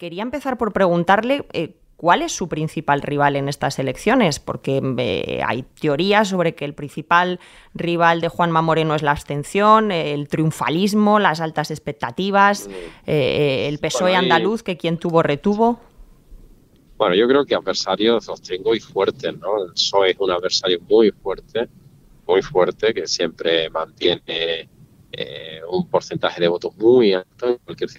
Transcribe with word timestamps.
quería 0.00 0.22
empezar 0.22 0.56
por 0.56 0.72
preguntarle 0.72 1.44
eh, 1.52 1.76
cuál 1.96 2.22
es 2.22 2.32
su 2.32 2.48
principal 2.48 3.02
rival 3.02 3.36
en 3.36 3.50
estas 3.50 3.78
elecciones, 3.78 4.40
porque 4.40 4.80
eh, 4.96 5.42
hay 5.46 5.62
teorías 5.78 6.28
sobre 6.28 6.54
que 6.54 6.64
el 6.64 6.72
principal 6.72 7.38
rival 7.74 8.22
de 8.22 8.28
Juanma 8.28 8.62
Moreno 8.62 8.94
es 8.94 9.02
la 9.02 9.10
abstención, 9.10 9.92
el 9.92 10.26
triunfalismo, 10.28 11.18
las 11.18 11.42
altas 11.42 11.70
expectativas, 11.70 12.70
eh, 13.06 13.68
el 13.68 13.78
PSOE 13.78 14.16
andaluz, 14.16 14.62
que 14.62 14.78
quien 14.78 14.96
tuvo 14.96 15.22
retuvo. 15.22 15.78
Bueno, 16.96 17.14
yo 17.14 17.28
creo 17.28 17.44
que 17.44 17.54
adversarios 17.54 18.26
los 18.26 18.40
tengo 18.40 18.74
y 18.74 18.80
fuertes, 18.80 19.38
¿no? 19.38 19.64
El 19.64 19.72
PSOE 19.74 20.12
es 20.12 20.16
un 20.18 20.30
adversario 20.30 20.78
muy 20.88 21.10
fuerte, 21.10 21.68
muy 22.26 22.40
fuerte, 22.40 22.94
que 22.94 23.06
siempre 23.06 23.68
mantiene 23.68 24.66
un 25.70 25.86
porcentaje 25.90 26.40
de 26.40 26.48
votos 26.48 26.74
muy 26.78 27.12
alto 27.12 27.48
en 27.48 27.58
cualquier 27.58 27.90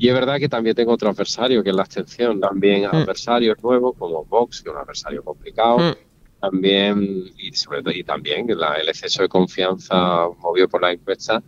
y 0.00 0.08
es 0.08 0.14
verdad 0.14 0.38
que 0.38 0.48
también 0.48 0.76
tengo 0.76 0.92
otro 0.92 1.10
adversario, 1.10 1.62
que 1.62 1.70
es 1.70 1.76
la 1.76 1.82
abstención. 1.82 2.40
También 2.40 2.82
mm. 2.82 2.94
adversarios 2.94 3.60
nuevos, 3.60 3.96
como 3.98 4.24
Vox, 4.24 4.62
que 4.62 4.68
es 4.68 4.74
un 4.74 4.80
adversario 4.80 5.24
complicado. 5.24 5.78
Mm. 5.78 5.94
También, 6.40 7.24
y 7.36 7.52
sobre 7.52 7.82
todo, 7.82 7.92
y 7.92 8.04
también 8.04 8.48
el 8.48 8.88
exceso 8.88 9.22
de 9.22 9.28
confianza 9.28 10.28
movido 10.38 10.68
por 10.68 10.82
la 10.82 10.92
encuesta, 10.92 11.42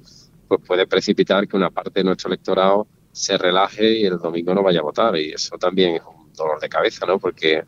pues 0.49 0.61
puede 0.67 0.85
precipitar 0.89 1.47
que 1.47 1.57
una 1.57 1.71
parte 1.71 2.01
de 2.01 2.05
nuestro 2.05 2.27
electorado 2.27 2.89
se 3.13 3.39
relaje 3.39 4.01
y 4.01 4.07
el 4.07 4.19
domingo 4.19 4.53
no 4.53 4.65
vaya 4.65 4.81
a 4.81 4.83
votar. 4.83 5.17
Y 5.17 5.31
eso 5.31 5.57
también 5.57 5.95
es 5.95 6.03
un 6.03 6.33
dolor 6.33 6.59
de 6.59 6.69
cabeza, 6.69 7.07
¿no? 7.07 7.21
Porque 7.21 7.63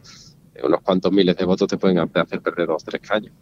unos 0.67 0.81
cuantos 0.83 1.13
miles 1.13 1.37
de 1.37 1.45
votos 1.45 1.69
te 1.69 1.77
pueden 1.77 1.99
hacer 1.99 2.41
perder 2.41 2.67
dos 2.67 2.83
o 2.83 2.87
tres 2.91 3.03
caños. 3.03 3.33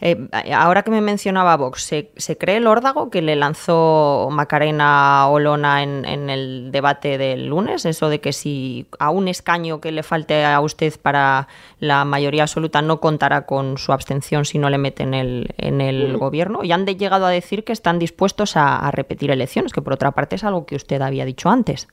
Eh, 0.00 0.28
ahora 0.54 0.82
que 0.82 0.90
me 0.90 1.00
mencionaba 1.00 1.56
Vox, 1.56 1.82
¿se, 1.82 2.36
cree 2.36 2.58
el 2.58 2.66
órdago 2.66 3.08
que 3.08 3.22
le 3.22 3.34
lanzó 3.34 4.28
Macarena 4.30 5.26
Olona 5.28 5.82
en, 5.82 6.04
el 6.28 6.70
debate 6.70 7.16
del 7.16 7.46
lunes? 7.46 7.86
Eso 7.86 8.08
de 8.08 8.20
que 8.20 8.32
si 8.32 8.86
a 8.98 9.10
un 9.10 9.28
escaño 9.28 9.80
que 9.80 9.92
le 9.92 10.02
falte 10.02 10.44
a 10.44 10.60
usted 10.60 10.92
para 11.00 11.48
la 11.80 12.04
mayoría 12.04 12.42
absoluta 12.42 12.82
no 12.82 13.00
contará 13.00 13.46
con 13.46 13.78
su 13.78 13.92
abstención 13.92 14.44
si 14.44 14.58
no 14.58 14.68
le 14.68 14.78
mete 14.78 15.02
en 15.02 15.14
el, 15.14 15.54
en 15.56 15.80
el 15.80 16.18
gobierno. 16.18 16.62
Y 16.62 16.72
han 16.72 16.84
de 16.84 16.96
llegado 16.96 17.24
a 17.26 17.30
decir 17.30 17.64
que 17.64 17.72
están 17.72 17.98
dispuestos 17.98 18.56
a 18.56 18.90
repetir 18.90 19.30
elecciones, 19.30 19.72
que 19.72 19.82
por 19.82 19.94
otra 19.94 20.12
parte 20.12 20.36
es 20.36 20.44
algo 20.44 20.66
que 20.66 20.76
usted 20.76 21.00
había 21.00 21.24
dicho 21.24 21.48
antes. 21.48 21.88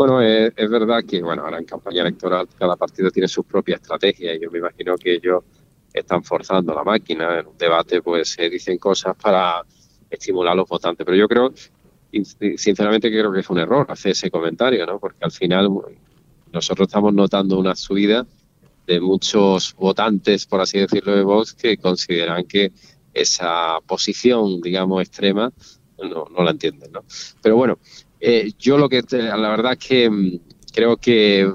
Bueno, 0.00 0.22
es, 0.22 0.54
verdad 0.56 1.04
que 1.06 1.20
bueno, 1.20 1.42
ahora 1.42 1.58
en 1.58 1.66
campaña 1.66 2.00
electoral 2.00 2.48
cada 2.58 2.74
partido 2.74 3.10
tiene 3.10 3.28
su 3.28 3.44
propia 3.44 3.76
estrategia 3.76 4.34
y 4.34 4.40
yo 4.40 4.50
me 4.50 4.56
imagino 4.56 4.96
que 4.96 5.16
ellos 5.16 5.44
están 5.92 6.24
forzando 6.24 6.72
la 6.72 6.82
máquina. 6.82 7.38
En 7.40 7.48
un 7.48 7.58
debate 7.58 8.00
pues 8.00 8.30
se 8.30 8.48
dicen 8.48 8.78
cosas 8.78 9.14
para 9.14 9.62
estimular 10.08 10.54
a 10.54 10.56
los 10.56 10.66
votantes, 10.66 11.04
pero 11.04 11.18
yo 11.18 11.28
creo, 11.28 11.52
sinceramente 12.56 13.10
creo 13.10 13.30
que 13.30 13.40
es 13.40 13.50
un 13.50 13.58
error 13.58 13.84
hacer 13.90 14.12
ese 14.12 14.30
comentario, 14.30 14.86
¿no? 14.86 14.98
Porque 14.98 15.22
al 15.22 15.32
final 15.32 15.68
nosotros 16.50 16.88
estamos 16.88 17.12
notando 17.12 17.58
una 17.58 17.76
subida 17.76 18.26
de 18.86 19.00
muchos 19.02 19.74
votantes, 19.74 20.46
por 20.46 20.62
así 20.62 20.78
decirlo, 20.78 21.14
de 21.14 21.24
Vox 21.24 21.52
que 21.52 21.76
consideran 21.76 22.44
que 22.44 22.72
esa 23.12 23.78
posición, 23.86 24.62
digamos, 24.62 25.02
extrema 25.02 25.52
no, 25.98 26.24
no 26.34 26.42
la 26.42 26.52
entienden, 26.52 26.90
¿no? 26.90 27.04
Pero 27.42 27.56
bueno, 27.56 27.78
eh, 28.20 28.52
yo 28.58 28.76
lo 28.76 28.88
que, 28.88 29.02
la 29.10 29.48
verdad 29.48 29.72
es 29.72 29.78
que 29.78 30.10
mm, 30.10 30.40
creo 30.72 30.96
que 30.96 31.50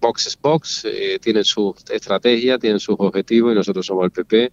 Vox 0.00 0.26
es 0.26 0.38
Vox, 0.40 0.84
eh, 0.84 1.18
tienen 1.20 1.44
su 1.44 1.74
estrategia, 1.90 2.58
tienen 2.58 2.80
sus 2.80 2.96
objetivos 2.98 3.52
y 3.52 3.54
nosotros 3.54 3.86
somos 3.86 4.04
el 4.04 4.10
PP 4.10 4.52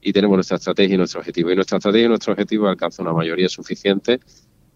y 0.00 0.12
tenemos 0.12 0.36
nuestra 0.36 0.56
estrategia 0.56 0.94
y 0.94 0.98
nuestro 0.98 1.20
objetivo. 1.20 1.50
Y 1.50 1.54
nuestra 1.54 1.78
estrategia 1.78 2.06
y 2.06 2.08
nuestro 2.08 2.32
objetivo 2.32 2.68
alcanza 2.68 3.02
una 3.02 3.12
mayoría 3.12 3.48
suficiente. 3.48 4.20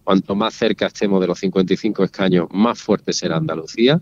Cuanto 0.05 0.35
más 0.35 0.55
cerca 0.55 0.87
estemos 0.87 1.21
de 1.21 1.27
los 1.27 1.39
55 1.39 2.05
escaños, 2.05 2.47
más 2.53 2.79
fuerte 2.81 3.13
será 3.13 3.37
Andalucía, 3.37 4.01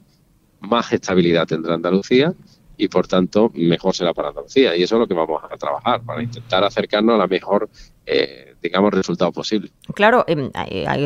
más 0.60 0.92
estabilidad 0.92 1.46
tendrá 1.46 1.74
Andalucía 1.74 2.34
y 2.76 2.88
por 2.88 3.06
tanto 3.06 3.50
mejor 3.54 3.94
será 3.94 4.12
para 4.12 4.28
Andalucía. 4.28 4.76
Y 4.76 4.82
eso 4.82 4.96
es 4.96 5.00
lo 5.00 5.06
que 5.06 5.14
vamos 5.14 5.42
a 5.50 5.56
trabajar, 5.56 6.02
para 6.02 6.22
intentar 6.22 6.62
acercarnos 6.62 7.14
a 7.14 7.18
la 7.18 7.26
mejor 7.26 7.70
eh, 8.04 8.53
digamos, 8.64 8.94
resultado 8.94 9.30
posible. 9.30 9.70
Claro, 9.94 10.24
em, 10.26 10.50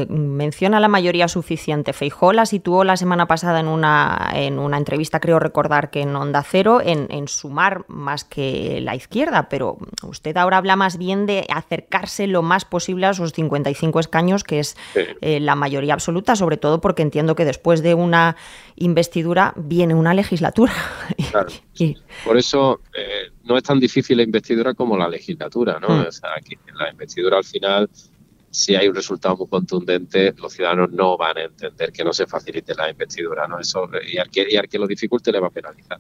menciona 0.09 0.79
la 0.79 0.87
mayoría 0.87 1.27
suficiente. 1.27 1.93
Feijó 1.93 2.33
la 2.33 2.47
situó 2.47 2.85
la 2.85 2.97
semana 2.97 3.27
pasada 3.27 3.59
en 3.59 3.67
una, 3.67 4.31
en 4.33 4.61
una 4.61 4.79
entrevista, 4.79 5.19
creo 5.19 5.41
recordar 5.41 5.91
que 5.91 6.03
en 6.03 6.15
Onda 6.15 6.45
Cero, 6.45 6.81
en, 6.83 7.09
sumar 7.27 7.85
más 7.89 8.23
que 8.23 8.81
la 8.81 8.95
izquierda, 8.95 9.49
pero 9.49 9.77
usted 10.05 10.37
ahora 10.37 10.59
habla 10.59 10.77
más 10.77 10.99
bien 10.99 11.27
de 11.27 11.47
acercarse 11.53 12.29
lo 12.29 12.43
más 12.43 12.65
posible 12.65 13.07
a 13.07 13.13
sus 13.13 13.33
55 13.33 13.99
escaños, 13.99 14.45
que 14.45 14.61
es 14.61 14.77
eh, 15.21 15.41
la 15.41 15.57
mayoría 15.57 15.95
absoluta, 15.95 16.37
sobre 16.37 16.59
todo 16.59 16.81
porque 16.81 17.03
entiendo 17.03 17.35
que 17.35 17.45
después 17.45 17.83
de 17.83 17.95
una 17.95 18.37
investidura 18.77 19.53
viene 19.57 19.95
una 19.97 20.15
legislatura. 20.15 20.73
Por 22.25 22.37
eso 22.37 22.81
eh, 22.95 23.18
no 23.49 23.57
es 23.57 23.63
tan 23.65 23.81
difícil 23.81 24.19
la 24.19 24.23
investidura 24.23 24.75
como 24.75 24.97
la 24.97 25.09
legislatura, 25.09 25.81
¿no? 25.81 25.89
Hmm. 25.89 26.07
O 26.07 26.13
sea, 26.13 26.31
aquí 26.37 26.55
en 26.67 26.77
la 26.77 26.91
investidura 26.91 27.39
al 27.39 27.45
final, 27.45 27.89
si 28.51 28.77
hay 28.77 28.89
un 28.89 28.95
resultado 28.95 29.37
muy 29.37 29.49
contundente, 29.49 30.35
los 30.37 30.53
ciudadanos 30.53 30.91
no 30.93 31.17
van 31.17 31.39
a 31.39 31.43
entender 31.45 31.91
que 31.91 32.05
no 32.05 32.13
se 32.13 32.27
facilite 32.27 32.75
la 32.75 32.91
investidura, 32.91 33.49
¿no? 33.49 33.59
Eso, 33.59 33.89
y, 34.07 34.19
al 34.19 34.31
que, 34.31 34.47
y 34.49 34.57
al 34.57 34.69
que 34.69 34.79
lo 34.79 34.87
dificulte 34.87 35.33
le 35.33 35.41
va 35.41 35.49
a 35.49 35.51
penalizar. 35.51 35.99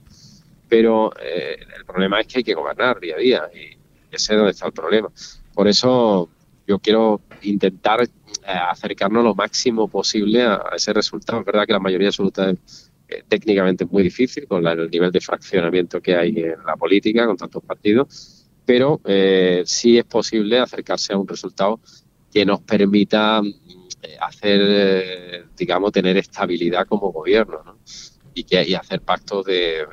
Pero 0.68 1.10
eh, 1.20 1.56
el 1.76 1.84
problema 1.86 2.20
es 2.20 2.26
que 2.26 2.38
hay 2.38 2.44
que 2.44 2.54
gobernar 2.54 3.00
día 3.00 3.14
a 3.16 3.18
día 3.18 3.50
y 3.54 3.76
ese 4.14 4.32
es 4.32 4.38
donde 4.38 4.50
está 4.50 4.66
el 4.66 4.72
problema. 4.72 5.08
Por 5.54 5.66
eso 5.66 6.28
yo 6.66 6.78
quiero 6.78 7.22
intentar 7.42 8.02
eh, 8.02 8.08
acercarnos 8.44 9.24
lo 9.24 9.34
máximo 9.34 9.88
posible 9.88 10.42
a, 10.42 10.62
ese 10.76 10.92
resultado. 10.92 11.40
Es 11.40 11.46
verdad 11.46 11.66
que 11.66 11.72
la 11.72 11.80
mayoría 11.80 12.08
absoluta 12.08 12.50
es 12.50 12.87
eh, 13.08 13.24
técnicamente 13.26 13.86
muy 13.86 14.02
difícil 14.02 14.46
con 14.46 14.66
el 14.66 14.90
nivel 14.90 15.10
de 15.10 15.20
fraccionamiento 15.20 16.00
que 16.00 16.14
hay 16.14 16.38
en 16.38 16.64
la 16.66 16.76
política, 16.76 17.26
con 17.26 17.36
tantos 17.36 17.62
partidos, 17.62 18.46
pero 18.64 19.00
eh, 19.04 19.62
sí 19.64 19.98
es 19.98 20.04
posible 20.04 20.58
acercarse 20.58 21.12
a 21.12 21.18
un 21.18 21.26
resultado 21.26 21.80
que 22.32 22.44
nos 22.44 22.60
permita 22.60 23.40
eh, 24.02 24.16
hacer, 24.20 25.48
digamos, 25.56 25.92
tener 25.92 26.16
estabilidad 26.18 26.86
como 26.86 27.10
gobierno, 27.10 27.62
¿no? 27.64 27.78
Y, 28.34 28.44
que, 28.44 28.62
y 28.68 28.74
hacer 28.74 29.00
pactos 29.00 29.46
de, 29.46 29.84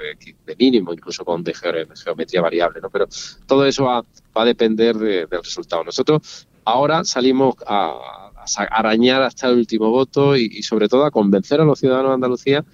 mínimo, 0.60 0.94
incluso 0.94 1.26
con 1.26 1.44
de 1.44 1.54
geometría 1.54 2.42
variable, 2.42 2.80
¿no? 2.80 2.92
Pero 2.92 3.08
todo 3.48 3.66
eso 3.66 3.86
va, 3.86 4.02
va 4.38 4.42
a 4.44 4.46
depender 4.46 4.96
del 4.96 5.28
resultado. 5.30 5.84
Nosotros 5.84 6.48
ahora 6.66 7.04
salimos 7.06 7.56
a, 7.66 8.32
arañar 8.70 9.24
hasta 9.24 9.48
el 9.48 9.58
último 9.58 9.90
voto 9.90 10.36
y, 10.36 10.62
sobre 10.62 10.88
todo 10.88 11.06
a 11.06 11.12
convencer 11.12 11.62
a 11.62 11.66
los 11.66 11.80
ciudadanos 11.80 12.12
de 12.12 12.16
Andalucía 12.16 12.66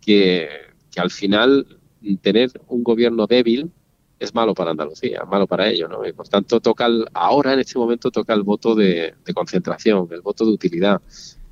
que, 0.00 0.48
al 0.96 1.10
final 1.10 1.78
tener 2.22 2.50
un 2.66 2.82
gobierno 2.82 3.26
débil 3.26 3.70
es 4.18 4.34
malo 4.34 4.52
para 4.52 4.72
Andalucía, 4.72 5.24
malo 5.24 5.46
para 5.46 5.68
ellos, 5.68 5.88
¿no? 5.88 6.04
Y 6.04 6.12
por 6.12 6.28
tanto 6.28 6.60
toca 6.60 6.88
ahora 7.14 7.52
en 7.52 7.60
este 7.60 7.78
momento 7.78 8.10
toca 8.10 8.34
el 8.34 8.42
voto 8.42 8.74
de, 8.74 9.14
concentración, 9.32 10.08
el 10.10 10.20
voto 10.20 10.44
de 10.44 10.52
utilidad, 10.52 11.00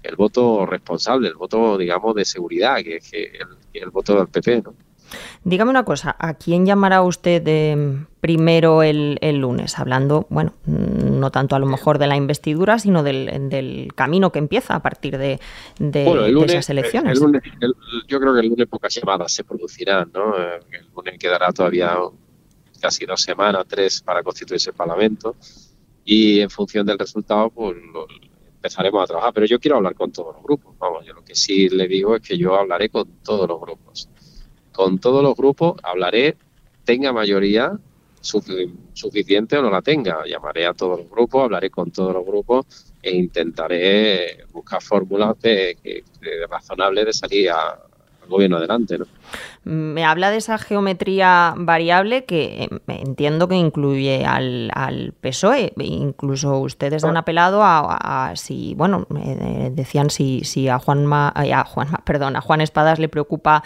el 0.02 0.16
voto 0.16 0.66
responsable, 0.66 1.28
el 1.28 1.34
voto, 1.36 1.78
digamos, 1.78 2.14
de 2.16 2.24
seguridad, 2.24 2.78
que 2.82 2.96
es 2.96 3.12
el, 3.12 3.46
el 3.72 3.90
voto 3.90 4.16
del 4.16 4.28
PP, 4.28 4.62
¿no? 4.62 4.74
Dígame 5.44 5.71
una 5.71 5.84
cosa, 5.84 6.16
¿a 6.19 6.34
quién 6.34 6.66
llamará 6.66 7.03
usted 7.03 7.43
primero 8.21 8.82
el, 8.82 9.19
lunes? 9.38 9.78
Hablando, 9.78 10.27
bueno, 10.31 10.54
no 10.66 11.31
tanto 11.31 11.56
a 11.56 11.59
lo 11.59 11.66
mejor 11.66 11.99
de 11.99 12.06
la 12.06 12.16
investidura, 12.16 12.78
sino 12.78 13.03
del, 13.03 13.93
camino 13.94 14.32
que 14.32 14.38
empieza 14.38 14.75
a 14.75 14.82
partir 14.82 15.19
de, 15.19 15.41
esas 15.78 16.71
elecciones. 16.71 17.21
yo 18.09 18.21
creo 18.21 18.34
que 18.34 18.41
el 18.41 18.49
lunes 18.49 18.66
pocas 18.69 18.94
llamadas 18.94 19.32
se 19.32 19.44
producirán, 19.44 20.10
¿no? 20.12 20.37
El 20.37 20.87
lunes 20.94 21.19
quedará 21.19 21.53
todavía 21.53 21.97
casi 22.81 23.06
dos 23.06 23.22
semanas, 23.22 23.65
tres, 23.69 24.03
para 24.03 24.22
constituirse 24.22 24.71
el 24.71 24.76
Parlamento 24.76 25.37
y 26.05 26.41
en 26.41 26.50
función 26.50 26.87
del 26.87 26.99
resultado, 26.99 27.50
pues 27.50 27.76
empezaremos 28.55 29.03
a 29.03 29.06
trabajar. 29.06 29.32
Pero 29.34 29.47
yo 29.47 29.59
quiero 29.59 29.76
hablar 29.76 29.94
con 29.94 30.12
todos 30.12 30.34
los 30.37 30.43
grupos. 30.43 30.78
Vamos, 30.78 31.05
yo 31.05 31.12
lo 31.12 31.25
que 31.25 31.34
sí 31.34 31.69
le 31.69 31.88
digo 31.88 32.16
es 32.16 32.22
que 32.22 32.38
yo 32.38 32.55
hablaré 32.55 32.88
con 32.88 33.08
todos 33.25 33.49
los 33.49 33.61
grupos 33.61 34.08
con 34.76 34.99
todos 34.99 35.23
los 35.23 35.34
grupos 35.34 35.76
hablaré, 35.82 36.37
tenga 36.84 37.11
mayoría 37.11 37.73
suficiente 38.20 39.56
o 39.56 39.62
no 39.62 39.70
la 39.70 39.81
tenga. 39.81 40.19
Llamaré 40.26 40.67
a 40.67 40.75
todos 40.75 40.99
los 41.00 41.11
grupos, 41.11 41.44
hablaré 41.44 41.70
con 41.70 41.90
todos 41.90 42.12
los 42.12 42.26
grupos 42.26 42.67
e 43.02 43.17
intentaré 43.17 44.44
buscar 44.52 44.82
fórmulas 44.82 45.40
de, 45.40 46.05
razonables 46.50 47.06
de 47.06 47.12
salir 47.14 47.50
al 47.50 48.28
gobierno 48.28 48.58
adelante. 48.58 48.99
Me 49.64 50.05
habla 50.05 50.31
de 50.31 50.37
esa 50.37 50.58
geometría 50.58 51.55
variable 51.56 52.26
que 52.26 52.64
eh, 52.64 52.69
entiendo 52.88 53.49
que 53.49 53.55
incluye 53.55 54.26
al, 54.26 55.14
PSOE. 55.23 55.73
Incluso 55.78 56.58
ustedes 56.58 57.02
han 57.05 57.17
apelado 57.17 57.61
a, 57.62 58.32
si, 58.34 58.75
bueno, 58.75 59.06
decían 59.70 60.11
si, 60.11 60.43
si 60.44 60.69
a 60.69 60.78
Juanma, 60.78 61.32
a 61.34 61.64
Juanma, 61.64 61.99
perdón, 62.05 62.37
a 62.37 62.43
Juan 62.43 62.61
Espadas 62.61 62.99
le 62.99 63.08
preocupa 63.08 63.62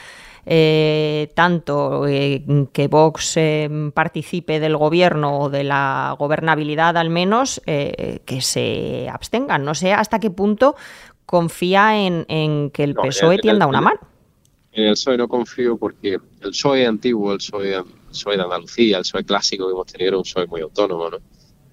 eh, 0.46 1.30
tanto 1.34 2.06
eh, 2.06 2.42
que 2.72 2.88
Vox 2.88 3.36
eh, 3.36 3.68
participe 3.94 4.60
del 4.60 4.76
gobierno 4.76 5.38
o 5.38 5.50
de 5.50 5.64
la 5.64 6.16
gobernabilidad 6.18 6.96
al 6.96 7.10
menos, 7.10 7.60
que 7.64 8.40
se 8.40 9.08
abstengan. 9.08 9.64
No 9.64 9.74
sé 9.74 9.92
hasta 9.92 10.18
qué 10.18 10.30
punto 10.30 10.76
confía 11.26 11.96
en, 11.98 12.70
que 12.70 12.84
el 12.84 12.94
PSOE 12.94 13.38
tienda 13.38 13.66
una 13.66 13.80
mano. 13.80 14.00
En 14.72 14.84
el 14.84 14.94
PSOE 14.94 15.16
no 15.16 15.28
confío 15.28 15.76
porque 15.76 16.14
el 16.14 16.50
PSOE 16.50 16.86
antiguo, 16.86 17.32
el 17.32 17.38
PSOE, 17.38 17.84
de 18.36 18.42
Andalucía, 18.42 18.98
el 18.98 19.02
PSOE 19.02 19.24
clásico 19.24 19.66
que 19.66 19.72
hemos 19.72 19.86
tenido 19.86 20.08
era 20.08 20.16
un 20.18 20.22
PSOE 20.24 20.46
muy 20.46 20.60
autónomo, 20.60 21.10
¿no? 21.10 21.18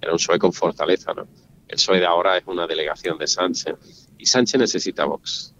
Era 0.00 0.12
un 0.12 0.18
PSOE 0.18 0.38
con 0.38 0.52
fortaleza, 0.52 1.12
¿no? 1.14 1.26
El 1.66 1.76
PSOE 1.76 2.00
de 2.00 2.06
ahora 2.06 2.38
es 2.38 2.44
una 2.46 2.66
delegación 2.66 3.18
de 3.18 3.26
Sánchez 3.26 3.76
y 4.18 4.26
Sánchez 4.26 4.60
necesita 4.60 5.04
Vox. 5.04 5.54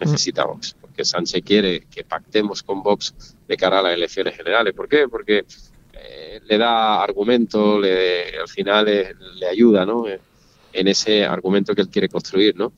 Necesita 0.00 0.44
Vox, 0.44 0.76
porque 0.96 1.04
Sánchez 1.04 1.42
quiere 1.44 1.86
que 1.90 2.04
pactemos 2.04 2.62
con 2.62 2.82
Vox 2.82 3.36
de 3.46 3.56
cara 3.58 3.80
a 3.80 3.82
las 3.82 3.92
elecciones 3.92 4.34
generales. 4.34 4.72
¿Por 4.72 4.88
qué? 4.88 5.06
Porque 5.08 5.44
eh, 5.92 6.40
le 6.42 6.56
da 6.56 7.02
argumento, 7.02 7.78
le, 7.78 8.38
al 8.38 8.48
final 8.48 8.86
le, 8.86 9.46
ayuda, 9.46 9.84
¿no? 9.84 10.06
En 10.08 10.88
ese 10.88 11.26
argumento 11.26 11.74
que 11.74 11.82
él 11.82 11.90
quiere 11.90 12.08
construir, 12.08 12.56
¿no? 12.56 12.72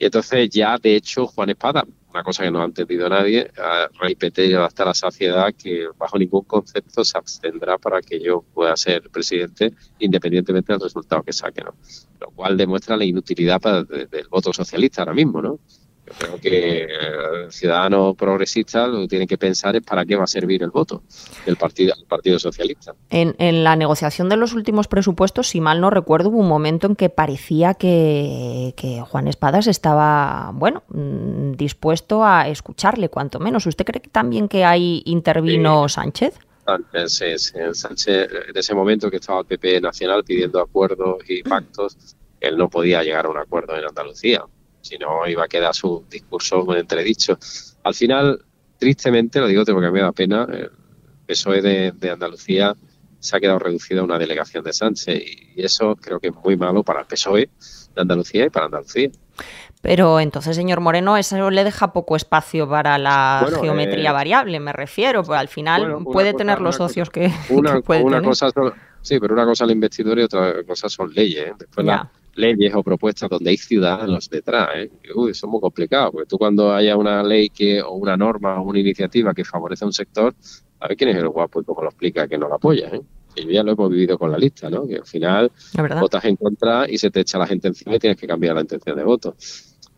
Y 0.00 0.06
entonces 0.06 0.50
ya, 0.50 0.76
de 0.78 0.96
hecho, 0.96 1.28
Juan 1.28 1.50
Espada, 1.50 1.84
una 2.10 2.24
cosa 2.24 2.42
que 2.42 2.50
no 2.50 2.60
ha 2.60 2.64
entendido 2.64 3.08
nadie, 3.08 3.48
repetido 4.00 4.64
hasta 4.64 4.84
la 4.86 4.94
saciedad 4.94 5.54
que 5.54 5.86
bajo 5.96 6.18
ningún 6.18 6.42
concepto 6.42 7.04
se 7.04 7.16
abstendrá 7.16 7.78
para 7.78 8.02
que 8.02 8.18
yo 8.20 8.44
pueda 8.52 8.76
ser 8.76 9.08
presidente 9.10 9.72
independientemente 10.00 10.72
del 10.72 10.82
resultado 10.82 11.22
que 11.22 11.32
saque, 11.32 11.62
¿no? 11.62 11.74
Lo 12.20 12.32
cual 12.32 12.56
demuestra 12.56 12.96
la 12.96 13.04
inutilidad 13.04 13.60
del 13.60 14.28
voto 14.28 14.52
socialista 14.52 15.02
ahora 15.02 15.14
mismo, 15.14 15.40
¿no? 15.40 15.60
Yo 16.06 16.12
creo 16.18 16.38
que 16.38 16.82
el 16.84 17.52
ciudadano 17.52 18.14
progresista 18.14 18.86
lo 18.86 19.00
que 19.00 19.08
tiene 19.08 19.26
que 19.26 19.38
pensar 19.38 19.74
es 19.74 19.82
para 19.82 20.04
qué 20.04 20.16
va 20.16 20.24
a 20.24 20.26
servir 20.26 20.62
el 20.62 20.70
voto 20.70 21.02
del 21.46 21.56
Partido, 21.56 21.94
partido 22.06 22.38
Socialista. 22.38 22.94
En, 23.08 23.64
la 23.64 23.74
negociación 23.74 24.28
de 24.28 24.36
los 24.36 24.52
últimos 24.52 24.86
presupuestos, 24.86 25.48
si 25.48 25.60
mal 25.62 25.80
no 25.80 25.88
recuerdo, 25.88 26.28
hubo 26.28 26.38
un 26.38 26.48
momento 26.48 26.86
en 26.86 26.96
que 26.96 27.08
parecía 27.08 27.74
que, 27.74 28.74
Juan 29.08 29.28
Espadas 29.28 29.66
estaba, 29.66 30.50
bueno, 30.52 30.82
mm, 30.88 31.52
dispuesto 31.52 32.22
a 32.24 32.48
escucharle, 32.48 33.08
cuanto 33.08 33.40
menos. 33.40 33.66
¿Usted 33.66 33.84
cree 33.84 34.00
también 34.00 34.48
que 34.48 34.64
ahí 34.64 35.02
intervino 35.06 35.88
Sánchez? 35.88 36.34
Sí, 37.06 37.26
Sánchez, 37.72 38.30
en 38.48 38.56
ese 38.56 38.74
momento 38.74 39.10
que 39.10 39.16
estaba 39.16 39.40
el 39.40 39.46
PP 39.46 39.80
Nacional 39.80 40.22
pidiendo 40.24 40.60
acuerdos 40.60 41.18
y 41.28 41.42
pactos, 41.42 41.96
él 42.40 42.58
no 42.58 42.68
podía 42.68 43.02
llegar 43.02 43.26
a 43.26 43.30
un 43.30 43.38
acuerdo 43.38 43.76
en 43.76 43.84
Andalucía 43.86 44.44
si 44.84 44.98
no 44.98 45.26
iba 45.26 45.44
a 45.44 45.48
quedar 45.48 45.74
su 45.74 46.04
discurso 46.10 46.64
muy 46.64 46.78
entredicho. 46.78 47.38
Al 47.82 47.94
final, 47.94 48.44
tristemente, 48.78 49.40
lo 49.40 49.46
digo 49.46 49.64
porque 49.64 49.90
me 49.90 50.00
da 50.00 50.12
pena, 50.12 50.46
el 50.50 50.70
PSOE 51.26 51.62
de, 51.62 52.10
Andalucía 52.10 52.74
se 53.18 53.36
ha 53.36 53.40
quedado 53.40 53.58
reducido 53.58 54.02
a 54.02 54.04
una 54.04 54.18
delegación 54.18 54.62
de 54.62 54.74
Sánchez 54.74 55.22
y 55.56 55.62
eso 55.62 55.96
creo 55.96 56.20
que 56.20 56.28
es 56.28 56.34
muy 56.34 56.58
malo 56.58 56.82
para 56.82 57.00
el 57.00 57.06
PSOE 57.06 57.48
de 57.94 58.02
Andalucía 58.02 58.44
y 58.44 58.50
para 58.50 58.66
Andalucía. 58.66 59.10
Pero 59.80 60.20
entonces, 60.20 60.54
señor 60.54 60.80
Moreno, 60.80 61.16
eso 61.16 61.50
le 61.50 61.64
deja 61.64 61.92
poco 61.92 62.16
espacio 62.16 62.68
para 62.68 62.98
la 62.98 63.46
geometría 63.60 64.10
eh, 64.10 64.12
variable, 64.12 64.60
me 64.60 64.72
refiero, 64.72 65.22
pues 65.22 65.38
al 65.38 65.48
final 65.48 66.04
puede 66.04 66.34
tener 66.34 66.60
los 66.60 66.76
socios 66.76 67.08
que, 67.08 67.32
una, 67.48 67.80
Cosa 68.22 68.48
sí, 69.00 69.18
pero 69.18 69.34
una 69.34 69.44
cosa 69.44 69.64
es 69.64 69.68
la 69.68 69.72
investidura 69.72 70.20
y 70.20 70.24
otra 70.24 70.62
cosa 70.64 70.90
son 70.90 71.12
leyes. 71.12 71.48
¿eh? 71.48 71.52
Después 71.58 71.86
la, 71.86 72.10
leyes 72.36 72.74
o 72.74 72.82
propuestas 72.82 73.30
donde 73.30 73.50
hay 73.50 73.56
ciudadanos 73.56 74.28
detrás. 74.28 74.68
¿eh? 74.74 74.90
Uy, 75.14 75.30
eso 75.30 75.46
es 75.46 75.50
muy 75.50 75.60
complicado, 75.60 76.12
porque 76.12 76.26
tú 76.26 76.38
cuando 76.38 76.72
haya 76.72 76.96
una 76.96 77.22
ley 77.22 77.48
que 77.48 77.82
o 77.82 77.92
una 77.92 78.16
norma 78.16 78.60
o 78.60 78.64
una 78.64 78.78
iniciativa 78.78 79.34
que 79.34 79.44
favorece 79.44 79.84
a 79.84 79.88
un 79.88 79.92
sector, 79.92 80.34
a 80.80 80.88
ver 80.88 80.96
quién 80.96 81.10
es 81.10 81.16
el 81.16 81.28
guapo 81.28 81.60
y 81.60 81.64
cómo 81.64 81.82
lo 81.82 81.88
explica 81.88 82.28
que 82.28 82.38
no 82.38 82.48
lo 82.48 82.54
apoya. 82.54 82.88
¿eh? 82.88 83.00
Y 83.36 83.52
ya 83.52 83.62
lo 83.62 83.72
hemos 83.72 83.90
vivido 83.90 84.18
con 84.18 84.30
la 84.30 84.38
lista, 84.38 84.70
¿no? 84.70 84.86
Que 84.86 84.96
al 84.96 85.06
final 85.06 85.50
votas 86.00 86.24
en 86.24 86.36
contra 86.36 86.88
y 86.88 86.98
se 86.98 87.10
te 87.10 87.20
echa 87.20 87.38
la 87.38 87.46
gente 87.46 87.68
encima 87.68 87.96
y 87.96 87.98
tienes 87.98 88.18
que 88.18 88.26
cambiar 88.26 88.54
la 88.54 88.60
intención 88.60 88.96
de 88.96 89.02
voto. 89.02 89.34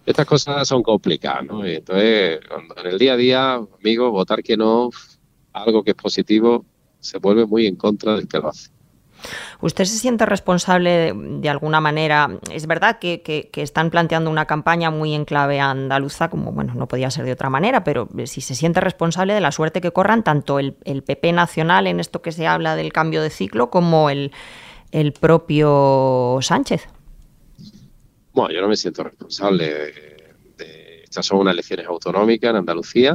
Estas 0.06 0.24
cosas 0.24 0.66
son 0.66 0.82
complicadas, 0.82 1.44
¿no? 1.44 1.66
Y 1.66 1.74
entonces, 1.74 2.40
en 2.76 2.86
el 2.86 2.98
día 2.98 3.14
a 3.14 3.16
día, 3.16 3.54
amigo, 3.54 4.10
votar 4.10 4.42
que 4.42 4.56
no, 4.56 4.90
algo 5.52 5.82
que 5.82 5.90
es 5.90 5.96
positivo, 5.96 6.64
se 7.00 7.18
vuelve 7.18 7.44
muy 7.44 7.66
en 7.66 7.76
contra 7.76 8.14
del 8.14 8.28
que 8.28 8.38
lo 8.38 8.48
hace. 8.48 8.70
¿Usted 9.60 9.84
se 9.84 9.98
siente 9.98 10.26
responsable 10.26 11.14
de, 11.14 11.48
alguna 11.48 11.80
manera? 11.80 12.38
Es 12.50 12.66
verdad 12.66 12.98
que, 12.98 13.50
están 13.54 13.90
planteando 13.90 14.30
una 14.30 14.46
campaña 14.46 14.90
muy 14.90 15.14
en 15.14 15.24
clave 15.24 15.60
andaluza, 15.60 16.28
como 16.28 16.52
bueno, 16.52 16.74
no 16.74 16.86
podía 16.88 17.10
ser 17.10 17.24
de 17.24 17.32
otra 17.32 17.50
manera, 17.50 17.84
pero 17.84 18.08
si 18.26 18.40
se 18.40 18.54
siente 18.54 18.80
responsable 18.80 19.34
de 19.34 19.40
la 19.40 19.52
suerte 19.52 19.80
que 19.80 19.90
corran 19.90 20.22
tanto 20.22 20.58
el, 20.58 20.74
PP 20.74 21.32
nacional 21.32 21.86
en 21.86 22.00
esto 22.00 22.22
que 22.22 22.32
se 22.32 22.46
habla 22.46 22.76
del 22.76 22.92
cambio 22.92 23.22
de 23.22 23.30
ciclo 23.30 23.70
como 23.70 24.10
el, 24.10 24.32
propio 25.20 26.38
Sánchez. 26.40 26.88
Bueno, 28.32 28.54
yo 28.54 28.60
no 28.60 28.68
me 28.68 28.76
siento 28.76 29.04
responsable. 29.04 29.92
De, 30.56 31.04
estas 31.04 31.26
son 31.26 31.38
unas 31.38 31.54
elecciones 31.54 31.86
autonómicas 31.86 32.50
en 32.50 32.56
Andalucía 32.56 33.14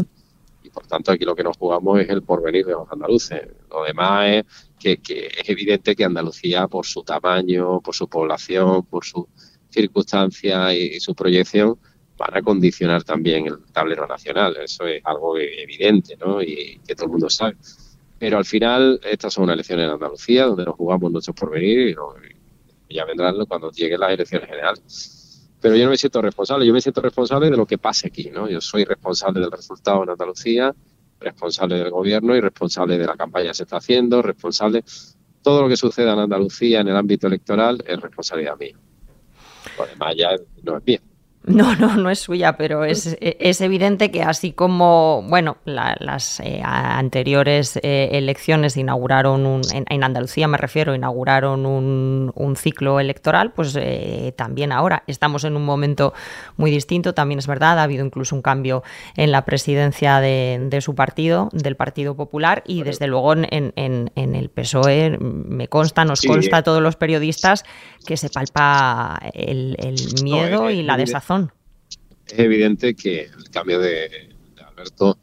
y 0.64 0.70
por 0.70 0.88
tanto 0.88 1.12
aquí 1.12 1.26
lo 1.26 1.36
que 1.36 1.44
nos 1.44 1.58
jugamos 1.58 2.00
es 2.00 2.10
el 2.10 2.22
porvenir 2.24 2.66
de 2.66 2.74
los 2.74 2.92
andaluces. 2.92 3.48
Lo 3.70 3.84
demás 3.84 4.28
es 4.28 4.71
que, 4.82 5.00
es 5.38 5.50
evidente 5.50 5.96
que 5.96 6.04
Andalucía, 6.04 6.68
por 6.68 6.86
su 6.86 7.04
tamaño, 7.04 7.82
por 7.82 7.96
su 7.96 8.08
población, 8.08 8.86
por 8.86 9.06
su 9.06 9.28
circunstancia 9.70 10.74
y, 10.74 11.00
su 11.00 11.16
proyección, 11.16 11.78
van 12.18 12.38
a 12.38 12.42
condicionar 12.42 13.04
también 13.04 13.48
el 13.48 13.60
tablero 13.72 14.08
nacional. 14.08 14.58
Eso 14.58 14.86
es 14.86 15.02
algo 15.06 15.38
evidente 15.38 16.18
¿no? 16.18 16.42
y 16.42 16.80
que 16.86 16.96
todo 16.96 17.06
el 17.06 17.12
mundo 17.12 17.30
sabe. 17.30 17.56
Pero 18.20 18.38
al 18.38 18.46
final, 18.46 19.00
estas 19.04 19.34
son 19.34 19.46
unas 19.46 19.56
elecciones 19.56 19.86
en 19.86 19.92
Andalucía, 19.92 20.46
donde 20.46 20.66
nos 20.66 20.76
jugamos 20.76 21.12
nuestro 21.12 21.34
porvenir 21.34 21.96
y, 22.90 22.94
ya 22.94 23.06
vendrán 23.06 23.46
cuando 23.46 23.72
lleguen 23.72 24.00
las 24.02 24.12
elecciones 24.12 24.50
generales. 24.50 25.48
Pero 25.62 25.76
yo 25.76 25.86
no 25.86 25.92
me 25.92 25.98
siento 25.98 26.22
responsable, 26.22 26.66
yo 26.66 26.74
me 26.74 26.82
siento 26.82 27.02
responsable 27.02 27.50
de 27.50 27.56
lo 27.56 27.66
que 27.66 27.78
pase 27.78 28.08
aquí. 28.08 28.30
¿no? 28.30 28.50
Yo 28.50 28.60
soy 28.60 28.84
responsable 28.84 29.40
del 29.40 29.52
resultado 29.52 30.04
en 30.04 30.10
Andalucía 30.10 30.76
responsable 31.22 31.78
del 31.78 31.90
gobierno 31.90 32.36
y 32.36 32.42
responsable 32.42 32.98
de 32.98 33.06
la 33.06 33.16
campaña 33.16 33.50
que 33.50 33.54
se 33.56 33.64
está 33.64 33.78
haciendo, 33.78 34.22
responsable. 34.22 34.84
Todo 35.42 35.62
lo 35.62 35.70
que 35.70 35.78
suceda 35.78 36.14
en 36.14 36.20
Andalucía 36.20 36.82
en 36.82 36.90
el 36.90 36.96
ámbito 36.96 37.28
electoral 37.28 37.84
es 37.88 38.00
responsabilidad 38.00 38.58
mía. 38.60 38.78
Además, 39.80 40.16
ya 40.16 40.30
no 40.64 40.78
es 40.78 40.84
bien. 40.84 41.11
No, 41.44 41.76
no, 41.76 41.96
no 41.98 42.12
es 42.12 42.20
suya, 42.20 42.56
pero 42.56 42.86
es, 42.86 43.18
es 43.20 43.62
evidente 43.62 44.12
que 44.12 44.22
así 44.22 44.52
como, 44.52 45.26
bueno, 45.28 45.58
las 45.66 46.40
eh, 46.40 46.62
anteriores 46.64 47.80
eh, 47.82 48.10
elecciones 48.12 48.78
inauguraron 48.78 49.48
un, 49.48 49.62
en, 49.74 50.04
Andalucía 50.04 50.48
me 50.48 50.58
refiero, 50.58 50.94
inauguraron 50.94 51.66
un, 51.66 52.32
un 52.36 52.56
ciclo 52.56 53.00
electoral, 53.00 53.54
pues 53.54 53.76
eh, 53.80 54.34
también 54.38 54.72
ahora 54.72 55.04
estamos 55.08 55.44
en 55.44 55.56
un 55.56 55.66
momento 55.66 56.14
muy 56.58 56.70
distinto, 56.70 57.16
también 57.16 57.40
es 57.40 57.48
verdad, 57.48 57.80
ha 57.80 57.84
habido 57.84 58.06
incluso 58.06 58.36
un 58.36 58.44
cambio 58.44 58.84
en 59.16 59.32
la 59.32 59.44
presidencia 59.44 60.20
de, 60.20 60.60
de 60.70 60.82
su 60.82 60.94
partido, 60.94 61.50
del 61.54 61.76
Partido 61.76 62.16
Popular, 62.16 62.62
y 62.68 62.84
desde 62.84 63.08
luego 63.08 63.34
en, 63.34 63.74
en, 63.76 64.12
en, 64.16 64.36
el 64.36 64.50
PSOE 64.50 65.18
me 65.20 65.68
consta, 65.68 66.06
nos 66.06 66.22
consta 66.22 66.58
a 66.58 66.64
todos 66.64 66.84
los 66.84 66.98
periodistas 66.98 67.64
que 68.06 68.16
se 68.16 68.30
palpa 68.30 69.20
el, 69.34 69.76
el 69.80 70.24
miedo 70.24 70.70
y 70.70 70.84
la 70.84 70.98
desazón 70.98 71.32
es 72.32 72.40
evidente 72.40 72.96
que 72.96 73.24
el 73.24 73.50
cambio 73.50 73.80
de, 73.80 74.30
Alberto 74.66 75.18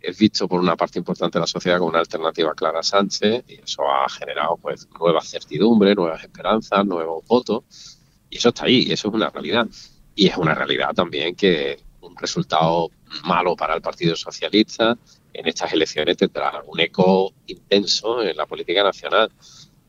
es 0.00 0.18
visto 0.18 0.48
por 0.48 0.60
una 0.60 0.76
parte 0.76 0.98
importante 0.98 1.38
de 1.38 1.42
la 1.42 1.46
sociedad 1.46 1.78
como 1.78 1.90
una 1.90 2.00
alternativa 2.00 2.54
clara 2.54 2.80
a 2.80 2.82
Sánchez 2.82 3.44
y 3.48 3.54
eso 3.60 3.82
ha 3.88 4.08
generado 4.08 4.56
pues 4.56 4.88
nuevas 4.98 5.28
certidumbres, 5.28 5.96
nuevas 5.96 6.22
esperanzas, 6.22 6.84
nuevos 6.84 7.24
votos 7.26 7.98
y 8.30 8.38
eso 8.38 8.48
está 8.48 8.64
ahí, 8.64 8.86
y 8.88 8.92
eso 8.92 9.08
es 9.08 9.14
una 9.14 9.30
realidad. 9.30 9.66
Y 10.14 10.26
es 10.26 10.36
una 10.36 10.54
realidad 10.54 10.94
también 10.94 11.34
que 11.34 11.78
un 12.00 12.16
resultado 12.16 12.90
malo 13.24 13.54
para 13.54 13.74
el 13.74 13.82
Partido 13.82 14.16
Socialista 14.16 14.96
en 15.32 15.46
estas 15.46 15.72
elecciones 15.72 16.16
tendrá 16.16 16.62
un 16.66 16.80
eco 16.80 17.32
intenso 17.46 18.22
en 18.22 18.36
la 18.36 18.46
política 18.46 18.82
nacional. 18.82 19.30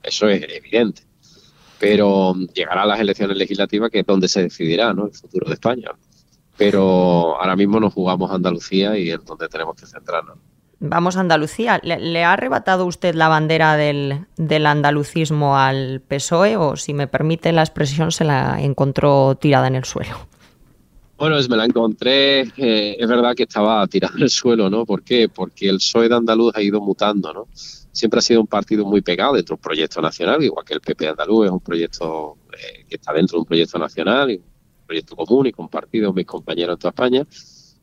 Eso 0.02 0.28
es 0.28 0.44
evidente 0.44 1.04
pero 1.84 2.34
llegará 2.54 2.84
a 2.84 2.86
las 2.86 3.00
elecciones 3.02 3.36
legislativas 3.36 3.92
que 3.92 4.00
es 4.00 4.06
donde 4.06 4.30
se 4.30 4.44
decidirá 4.44 4.94
¿no? 4.94 5.08
el 5.08 5.14
futuro 5.14 5.50
de 5.50 5.56
España. 5.56 5.92
Pero 6.58 7.40
ahora 7.40 7.56
mismo 7.56 7.80
nos 7.80 7.94
jugamos 7.94 8.32
a 8.32 8.36
Andalucía 8.36 8.98
y 8.98 9.10
es 9.10 9.24
donde 9.26 9.48
tenemos 9.50 9.76
que 9.76 9.86
centrarnos. 9.86 10.38
Vamos 10.80 11.16
a 11.16 11.22
Andalucía. 11.22 11.80
¿Le, 11.84 12.24
ha 12.24 12.34
arrebatado 12.34 12.86
usted 12.86 13.16
la 13.16 13.30
bandera 13.30 13.78
del, 13.78 14.26
andalucismo 14.66 15.58
al 15.58 16.02
PSOE 16.02 16.58
o, 16.58 16.76
si 16.76 16.94
me 16.94 17.08
permite 17.08 17.52
la 17.54 17.62
expresión, 17.62 18.12
se 18.12 18.26
la 18.26 18.62
encontró 18.62 19.36
tirada 19.36 19.68
en 19.68 19.76
el 19.76 19.86
suelo? 19.86 20.28
Bueno, 21.18 21.38
me 21.50 21.56
la 21.56 21.66
encontré, 21.66 22.42
eh, 22.58 22.98
es 23.00 23.08
verdad 23.08 23.34
que 23.34 23.44
estaba 23.44 23.88
tirada 23.88 24.14
en 24.18 24.24
el 24.24 24.30
suelo, 24.30 24.70
¿no? 24.70 24.86
¿Por 24.86 25.04
qué? 25.04 25.30
Porque 25.30 25.70
el 25.70 25.78
PSOE 25.78 26.10
de 26.10 26.16
Andaluz 26.16 26.54
ha 26.56 26.62
ido 26.62 26.82
mutando, 26.82 27.32
¿no? 27.32 27.48
siempre 27.94 28.18
ha 28.18 28.22
sido 28.22 28.42
un 28.42 28.48
partido 28.48 28.86
muy 28.86 29.02
pegado 29.02 29.34
dentro 29.34 29.56
de 29.56 29.60
un 29.60 29.62
proyecto 29.62 30.02
nacional, 30.02 30.44
igual 30.44 30.66
que 30.66 30.74
el 30.74 30.82
PP 30.82 31.08
andaluz 31.08 31.46
es 31.46 31.52
un 31.52 31.60
proyecto 31.62 32.38
eh, 32.52 32.86
que 32.90 32.96
está 32.96 33.14
dentro 33.14 33.38
de 33.38 33.42
un 33.42 33.46
proyecto 33.46 33.80
nacional, 33.80 34.32
y 34.32 34.36
un 34.38 34.44
proyecto 34.94 35.16
común 35.16 35.48
y 35.48 35.52
compartido 35.52 36.14
mis 36.14 36.26
compañeros 36.26 36.76
en 36.76 36.80
toda 36.80 36.92
España, 36.92 37.26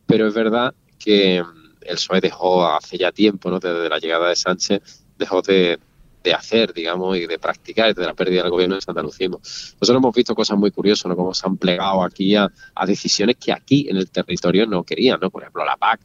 pero 0.07 0.29
es 0.29 0.35
verdad 0.35 0.73
que 0.99 1.43
mm, 1.43 1.71
el 1.83 1.97
PSOE 1.97 2.21
dejó 2.21 2.67
hace 2.67 2.97
ya 2.99 3.11
tiempo, 3.11 3.51
¿no? 3.51 3.59
desde 3.59 3.89
la 3.89 3.99
llegada 3.99 4.29
de 4.29 4.37
Sánchez, 4.37 4.81
dejó 5.19 5.43
de, 5.43 5.79
de 6.23 6.33
hacer, 6.33 6.73
digamos, 6.73 7.17
y 7.17 7.27
de 7.27 7.39
practicar 7.39 7.93
desde 7.93 8.07
la 8.07 8.15
pérdida 8.15 8.43
del 8.43 8.51
gobierno 8.51 8.77
de 8.77 8.83
andalucismo. 8.87 9.39
Nosotros 9.39 9.91
hemos 9.91 10.15
visto 10.15 10.35
cosas 10.37 10.57
muy 10.57 10.71
curiosas, 10.71 11.07
¿no? 11.07 11.17
Cómo 11.17 11.35
se 11.35 11.47
han 11.47 11.57
plegado 11.57 12.05
aquí 12.05 12.37
a, 12.37 12.49
decisiones 12.87 13.37
que 13.37 13.53
aquí 13.53 13.89
en 13.89 13.97
el 13.97 14.11
territorio 14.11 14.67
no 14.67 14.85
querían, 14.85 15.19
¿no? 15.21 15.31
Por 15.31 15.43
ejemplo, 15.43 15.65
la 15.65 15.77
PAC. 15.77 16.01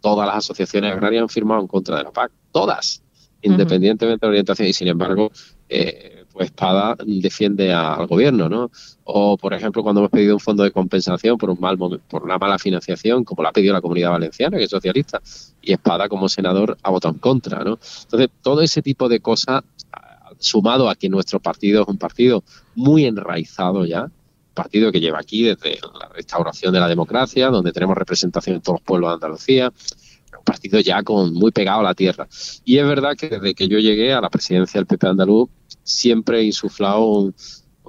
Todas 0.00 0.26
las 0.26 0.36
asociaciones 0.36 0.92
agrarias 0.92 1.22
han 1.22 1.28
firmado 1.28 1.60
en 1.60 1.66
contra 1.66 1.96
de 1.98 2.04
la 2.04 2.12
PAC. 2.12 2.30
Todas. 2.52 3.02
Independientemente 3.42 4.24
de 4.24 4.26
la 4.26 4.30
orientación. 4.30 4.68
Y 4.68 4.72
sin 4.72 4.88
embargo, 4.88 5.30
eh, 5.68 6.24
pues 6.36 6.48
Espada 6.48 6.94
defiende 7.06 7.72
al 7.72 8.06
gobierno, 8.06 8.50
¿no? 8.50 8.70
O, 9.04 9.38
por 9.38 9.54
ejemplo, 9.54 9.82
cuando 9.82 10.02
hemos 10.02 10.10
pedido 10.10 10.34
un 10.34 10.40
fondo 10.40 10.64
de 10.64 10.70
compensación 10.70 11.38
por 11.38 11.48
un 11.48 11.58
mal 11.58 11.78
por 11.78 12.24
una 12.24 12.36
mala 12.36 12.58
financiación, 12.58 13.24
como 13.24 13.42
la 13.42 13.48
ha 13.48 13.52
pedido 13.52 13.72
la 13.72 13.80
Comunidad 13.80 14.10
Valenciana, 14.10 14.58
que 14.58 14.64
es 14.64 14.70
socialista, 14.70 15.22
y 15.62 15.72
Espada 15.72 16.10
como 16.10 16.28
senador 16.28 16.76
ha 16.82 16.90
votado 16.90 17.14
en 17.14 17.20
contra, 17.20 17.64
¿no? 17.64 17.78
Entonces, 18.02 18.28
todo 18.42 18.60
ese 18.60 18.82
tipo 18.82 19.08
de 19.08 19.20
cosas, 19.20 19.62
sumado 20.38 20.90
a 20.90 20.94
que 20.94 21.08
nuestro 21.08 21.40
partido 21.40 21.82
es 21.82 21.88
un 21.88 21.96
partido 21.96 22.44
muy 22.74 23.06
enraizado 23.06 23.86
ya, 23.86 24.10
partido 24.52 24.92
que 24.92 25.00
lleva 25.00 25.18
aquí 25.18 25.42
desde 25.42 25.78
la 25.98 26.08
restauración 26.08 26.74
de 26.74 26.80
la 26.80 26.88
democracia, 26.88 27.48
donde 27.48 27.72
tenemos 27.72 27.96
representación 27.96 28.56
en 28.56 28.62
todos 28.62 28.80
los 28.80 28.84
pueblos 28.84 29.08
de 29.08 29.14
Andalucía, 29.14 29.72
partido 30.46 30.80
ya 30.80 31.02
con 31.02 31.34
muy 31.34 31.50
pegado 31.50 31.80
a 31.80 31.82
la 31.82 31.94
tierra. 31.94 32.26
Y 32.64 32.78
es 32.78 32.86
verdad 32.86 33.16
que 33.18 33.28
desde 33.28 33.54
que 33.54 33.68
yo 33.68 33.78
llegué 33.78 34.14
a 34.14 34.20
la 34.22 34.30
presidencia 34.30 34.78
del 34.78 34.86
PP 34.86 35.08
andaluz, 35.08 35.50
siempre 35.82 36.40
he 36.40 36.44
insuflado, 36.44 37.34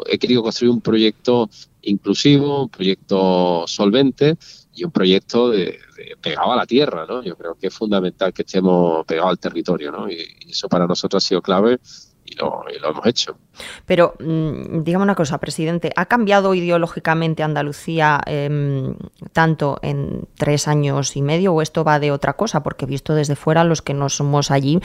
he 0.07 0.17
querido 0.17 0.43
construir 0.43 0.71
un 0.71 0.81
proyecto 0.81 1.49
inclusivo, 1.83 2.63
un 2.63 2.69
proyecto 2.69 3.63
solvente 3.67 4.37
y 4.73 4.83
un 4.83 4.91
proyecto 4.91 5.49
de, 5.49 5.79
pegado 6.21 6.51
a 6.51 6.55
la 6.55 6.65
tierra, 6.65 7.05
¿no? 7.07 7.23
Yo 7.23 7.35
creo 7.37 7.55
que 7.55 7.67
es 7.67 7.73
fundamental 7.73 8.33
que 8.33 8.41
estemos 8.41 9.05
pegados 9.05 9.31
al 9.31 9.39
territorio, 9.39 9.91
¿no? 9.91 10.09
Y 10.09 10.17
eso 10.49 10.67
para 10.67 10.85
nosotros 10.85 11.23
ha 11.23 11.27
sido 11.27 11.41
clave 11.41 11.79
y 12.27 12.35
lo, 12.35 12.63
hemos 12.89 13.05
hecho. 13.05 13.37
Pero, 13.85 14.15
mm, 14.19 14.83
dígame 14.83 15.03
una 15.03 15.15
cosa, 15.15 15.37
presidente, 15.37 15.91
¿ha 15.95 16.05
cambiado 16.05 16.53
ideológicamente 16.53 17.43
Andalucía 17.43 18.21
em, 18.25 18.95
tanto 19.33 19.79
en 19.81 20.27
tres 20.37 20.67
años 20.67 21.15
y 21.15 21.21
medio 21.21 21.53
o 21.53 21.61
esto 21.61 21.83
va 21.83 21.99
de 21.99 22.11
otra 22.11 22.33
cosa? 22.33 22.63
Porque 22.63 22.85
visto 22.85 23.15
desde 23.15 23.35
fuera, 23.35 23.63
los 23.63 23.81
que 23.81 23.93
no 23.93 24.09
somos 24.09 24.51
allí, 24.51 24.79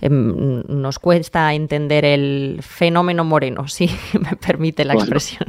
em, 0.00 0.62
nos 0.68 0.98
cuesta 0.98 1.52
entender 1.54 2.04
el 2.04 2.60
fenómeno 2.62 3.24
moreno, 3.24 3.68
si 3.68 3.90
me 4.18 4.36
permite 4.36 4.84
la 4.84 4.94
expresión. 4.94 5.46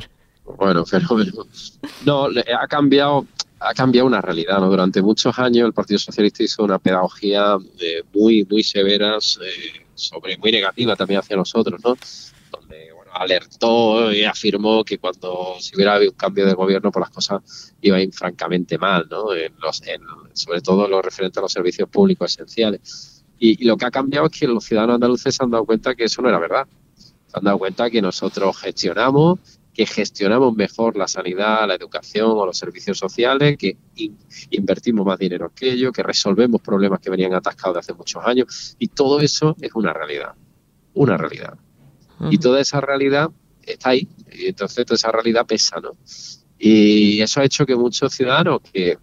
Bueno, 0.57 0.85
fenómeno. 0.85 1.45
No, 2.05 2.25
ha 2.25 2.67
cambiado 2.67 3.25
ha 3.59 3.73
cambiado 3.73 4.07
una 4.07 4.21
realidad. 4.21 4.59
¿no? 4.59 4.69
Durante 4.69 5.01
muchos 5.01 5.37
años 5.39 5.65
el 5.65 5.73
Partido 5.73 5.97
Socialista 5.97 6.43
hizo 6.43 6.63
una 6.63 6.77
pedagogía 6.77 7.57
eh, 7.79 8.03
muy, 8.13 8.45
muy 8.49 8.63
severas 8.63 9.39
eh, 9.41 9.84
sobre 9.95 10.37
muy 10.37 10.51
negativa 10.51 10.95
también 10.95 11.19
hacia 11.19 11.35
nosotros, 11.35 11.81
¿no? 11.83 11.97
Donde 12.51 12.93
bueno, 12.93 13.11
alertó 13.13 14.11
y 14.11 14.23
afirmó 14.23 14.83
que 14.83 14.97
cuando 14.97 15.55
si 15.59 15.75
hubiera 15.75 15.95
habido 15.95 16.11
un 16.11 16.17
cambio 16.17 16.45
de 16.45 16.53
gobierno, 16.53 16.91
pues 16.91 17.01
las 17.01 17.09
cosas 17.09 17.73
iban 17.81 18.11
francamente 18.11 18.77
mal, 18.77 19.07
¿no? 19.09 19.33
En 19.33 19.53
los, 19.59 19.81
sobre 20.33 20.61
todo 20.61 20.87
lo 20.87 21.01
referente 21.01 21.39
a 21.39 21.41
los 21.41 21.51
servicios 21.51 21.89
públicos 21.89 22.33
esenciales. 22.33 23.23
Y, 23.39 23.65
lo 23.65 23.77
que 23.77 23.85
ha 23.85 23.91
cambiado 23.91 24.27
es 24.27 24.39
que 24.39 24.47
los 24.47 24.63
ciudadanos 24.63 24.95
andaluces 24.95 25.35
se 25.35 25.43
han 25.43 25.51
dado 25.51 25.65
cuenta 25.65 25.95
que 25.95 26.05
eso 26.05 26.21
no 26.21 26.29
era 26.29 26.39
verdad. 26.39 26.67
Se 26.97 27.37
han 27.37 27.43
dado 27.43 27.57
cuenta 27.57 27.89
que 27.89 28.01
nosotros 28.01 28.57
gestionamos 28.57 29.39
que 29.75 29.85
gestionamos 29.85 30.55
mejor 30.55 30.95
la 30.95 31.05
sanidad, 31.05 31.67
la 31.67 31.75
educación 31.75 32.31
o 32.31 32.45
los 32.45 32.57
servicios 32.57 32.97
sociales, 32.97 33.57
que 33.57 33.77
invertimos 34.51 35.05
más 35.05 35.19
dinero 35.19 35.51
que 35.53 35.69
ellos, 35.69 35.91
que 35.91 36.01
resolvemos 36.01 36.61
problemas 36.61 37.01
que 37.01 37.09
venían 37.09 37.33
atascados 37.33 37.75
de 37.75 37.79
hace 37.81 37.93
muchos 37.93 38.23
años. 38.25 38.77
Y 38.79 38.87
todo 38.87 39.19
eso 39.19 39.53
es 39.59 39.71
una 39.75 39.91
realidad, 39.91 40.33
una 40.93 41.17
realidad. 41.17 41.57
Y 42.31 42.37
toda 42.37 42.61
esa 42.61 42.79
realidad 42.79 43.29
está 43.63 43.89
ahí. 43.89 44.07
Y 44.31 44.47
entonces 44.47 44.85
toda 44.85 44.95
esa 44.95 45.11
realidad 45.11 45.45
pesa, 45.45 45.81
¿no? 45.81 45.91
Y 46.57 47.21
eso 47.21 47.41
ha 47.41 47.43
hecho 47.43 47.65
que 47.65 47.75
muchos 47.75 48.13
ciudadanos 48.13 48.61
que, 48.61 48.97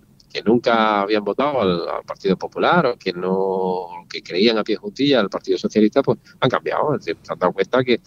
nunca 0.47 1.03
habían 1.03 1.23
votado 1.23 1.61
al, 1.61 2.03
Partido 2.07 2.39
Popular 2.39 2.87
o 2.87 2.97
que 2.97 3.13
no 3.13 4.07
que 4.09 4.23
creían 4.23 4.57
a 4.57 4.65
pie 4.65 4.77
juntilla 4.77 5.21
al 5.21 5.29
Partido 5.29 5.59
Socialista, 5.59 6.03
pues 6.03 6.19
han 6.41 6.49
cambiado. 6.49 6.99
Se 6.99 7.11
han 7.11 7.39
dado 7.39 7.53
cuenta 7.53 7.85
que 7.85 8.01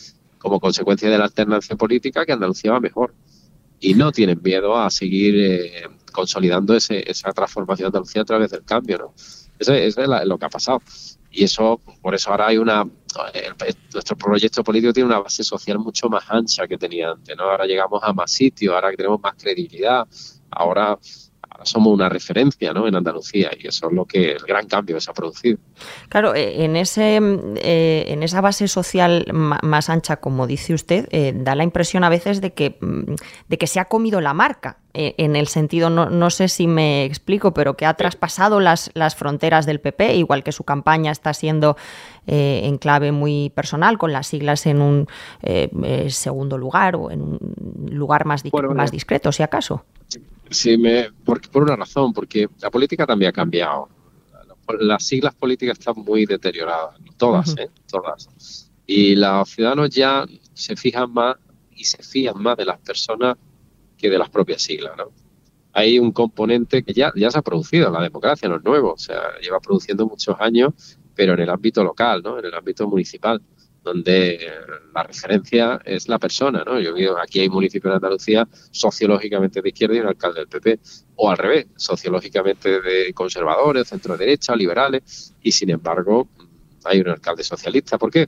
como 0.45 0.59
consecuencia 0.59 1.09
de 1.09 1.17
la 1.17 1.23
alternancia 1.23 1.75
política 1.75 2.23
que 2.23 2.31
Andalucía 2.31 2.71
va 2.71 2.79
mejor. 2.79 3.15
Y 3.79 3.95
no 3.95 4.11
tienen 4.11 4.39
miedo 4.43 4.77
a 4.77 4.91
seguir 4.91 5.33
eh, 5.37 5.89
consolidando 6.11 6.75
esa 6.75 7.31
transformación 7.33 7.85
de 7.85 7.97
Andalucía 7.97 8.21
a 8.21 8.25
través 8.25 8.51
del 8.51 8.63
cambio. 8.63 8.97
¿no? 8.99 9.13
Eso, 9.57 9.73
es 9.73 9.97
lo 9.97 10.37
que 10.37 10.45
ha 10.45 10.49
pasado. 10.49 10.83
Y 11.31 11.45
eso, 11.45 11.81
por 11.99 12.13
eso 12.13 12.29
ahora 12.29 12.47
hay 12.47 12.59
una. 12.59 12.87
nuestro 13.91 14.15
proyecto 14.15 14.63
político 14.63 14.93
tiene 14.93 15.07
una 15.07 15.19
base 15.19 15.43
social 15.43 15.79
mucho 15.79 16.09
más 16.09 16.25
ancha 16.29 16.67
que 16.67 16.77
tenía 16.77 17.09
antes. 17.09 17.35
¿no? 17.35 17.45
Ahora 17.45 17.65
llegamos 17.65 18.03
a 18.03 18.13
más 18.13 18.31
sitios, 18.31 18.75
ahora 18.75 18.91
tenemos 18.95 19.19
más 19.19 19.33
credibilidad, 19.41 20.07
ahora 20.51 20.99
somos 21.63 21.93
una 21.93 22.09
referencia 22.09 22.73
¿no? 22.73 22.87
en 22.87 22.95
Andalucía 22.95 23.51
y 23.57 23.67
eso 23.67 23.87
es 23.87 23.93
lo 23.93 24.05
que 24.05 24.33
el 24.33 24.43
gran 24.43 24.67
cambio 24.67 24.95
que 24.95 25.01
se 25.01 25.11
ha 25.11 25.13
producido. 25.13 25.57
Claro, 26.09 26.35
eh, 26.35 26.63
en, 26.63 26.75
ese, 26.75 27.17
eh, 27.17 28.05
en 28.07 28.23
esa 28.23 28.41
base 28.41 28.67
social 28.67 29.25
más 29.33 29.89
ancha, 29.89 30.17
como 30.17 30.47
dice 30.47 30.73
usted, 30.73 31.07
eh, 31.11 31.33
da 31.35 31.55
la 31.55 31.63
impresión 31.63 32.03
a 32.03 32.09
veces 32.09 32.41
de 32.41 32.53
que, 32.53 32.77
mm, 32.79 33.15
de 33.47 33.57
que 33.57 33.67
se 33.67 33.79
ha 33.79 33.85
comido 33.85 34.21
la 34.21 34.33
marca, 34.33 34.77
en 34.97 35.35
el 35.35 35.47
sentido, 35.47 35.89
no, 35.89 36.09
no, 36.09 36.29
sé 36.29 36.47
si 36.47 36.67
me 36.67 37.03
explico, 37.03 37.53
pero 37.53 37.75
que 37.75 37.85
ha 37.85 37.95
traspasado 37.95 38.61
las, 38.61 38.91
las 38.93 39.13
fronteras 39.13 39.65
del 39.65 39.81
PP, 39.81 40.15
igual 40.15 40.41
que 40.41 40.53
su 40.53 40.63
campaña 40.63 41.11
está 41.11 41.33
siendo 41.33 41.75
en 42.27 42.77
clave 42.77 43.11
muy 43.11 43.51
personal, 43.53 43.97
con 43.97 44.13
las 44.13 44.27
siglas 44.27 44.65
en 44.65 44.79
un 44.79 45.07
segundo 46.07 46.57
lugar 46.57 46.95
o 46.95 47.11
en 47.11 47.21
un 47.23 47.39
lugar 47.91 48.25
más, 48.25 48.41
más 48.73 48.91
discreto, 48.91 49.33
si 49.33 49.43
acaso. 49.43 49.83
Sí, 50.49 50.77
me, 50.77 51.11
por, 51.23 51.41
por 51.49 51.63
una 51.63 51.75
razón, 51.75 52.13
porque 52.13 52.47
la 52.61 52.69
política 52.69 53.05
también 53.05 53.29
ha 53.29 53.33
cambiado. 53.33 53.89
Las 54.79 55.05
siglas 55.05 55.35
políticas 55.35 55.77
están 55.79 55.95
muy 56.03 56.25
deterioradas, 56.25 56.95
todas, 57.17 57.55
¿eh? 57.57 57.69
Todas. 57.87 58.71
Y 58.87 59.15
los 59.15 59.49
ciudadanos 59.49 59.89
ya 59.89 60.25
se 60.53 60.75
fijan 60.75 61.11
más 61.11 61.35
y 61.71 61.83
se 61.83 62.01
fían 62.01 62.41
más 62.41 62.57
de 62.57 62.65
las 62.65 62.79
personas 62.79 63.37
que 63.97 64.09
de 64.09 64.17
las 64.17 64.29
propias 64.29 64.61
siglas, 64.61 64.93
¿no? 64.97 65.11
Hay 65.73 65.99
un 65.99 66.11
componente 66.11 66.83
que 66.83 66.93
ya, 66.93 67.11
ya 67.15 67.29
se 67.29 67.37
ha 67.37 67.41
producido, 67.41 67.91
la 67.91 68.01
democracia 68.01 68.47
no 68.47 68.55
es 68.55 68.63
nuevo, 68.63 68.93
o 68.93 68.97
sea, 68.97 69.37
lleva 69.41 69.59
produciendo 69.59 70.07
muchos 70.07 70.35
años, 70.39 70.73
pero 71.15 71.33
en 71.33 71.41
el 71.41 71.49
ámbito 71.49 71.83
local, 71.83 72.21
¿no? 72.23 72.39
En 72.39 72.45
el 72.45 72.53
ámbito 72.53 72.87
municipal 72.87 73.41
donde 73.85 74.39
la 74.93 75.03
referencia 75.03 75.79
es 75.85 76.09
la 76.09 76.17
persona, 76.17 76.63
¿no? 76.65 76.79
Yo 76.79 76.91
digo, 76.91 77.17
aquí 77.17 77.39
hay 77.39 77.49
municipios 77.49 77.91
de 77.91 77.95
Andalucía 77.97 78.47
sociológicamente 78.71 79.61
de 79.61 79.69
izquierda 79.69 79.95
y 79.95 79.99
un 79.99 80.07
alcalde 80.07 80.39
del 80.39 80.49
PP, 80.49 80.79
o 81.17 81.29
al 81.29 81.37
revés, 81.37 81.67
sociológicamente 81.75 82.81
de 82.81 83.13
conservadores, 83.13 83.87
centro 83.87 84.17
derecha, 84.17 84.55
liberales, 84.55 85.35
y 85.41 85.51
sin 85.51 85.69
embargo 85.69 86.27
hay 86.83 86.99
un 86.99 87.09
alcalde 87.09 87.43
socialista. 87.43 87.99
¿Por 87.99 88.09
qué? 88.09 88.27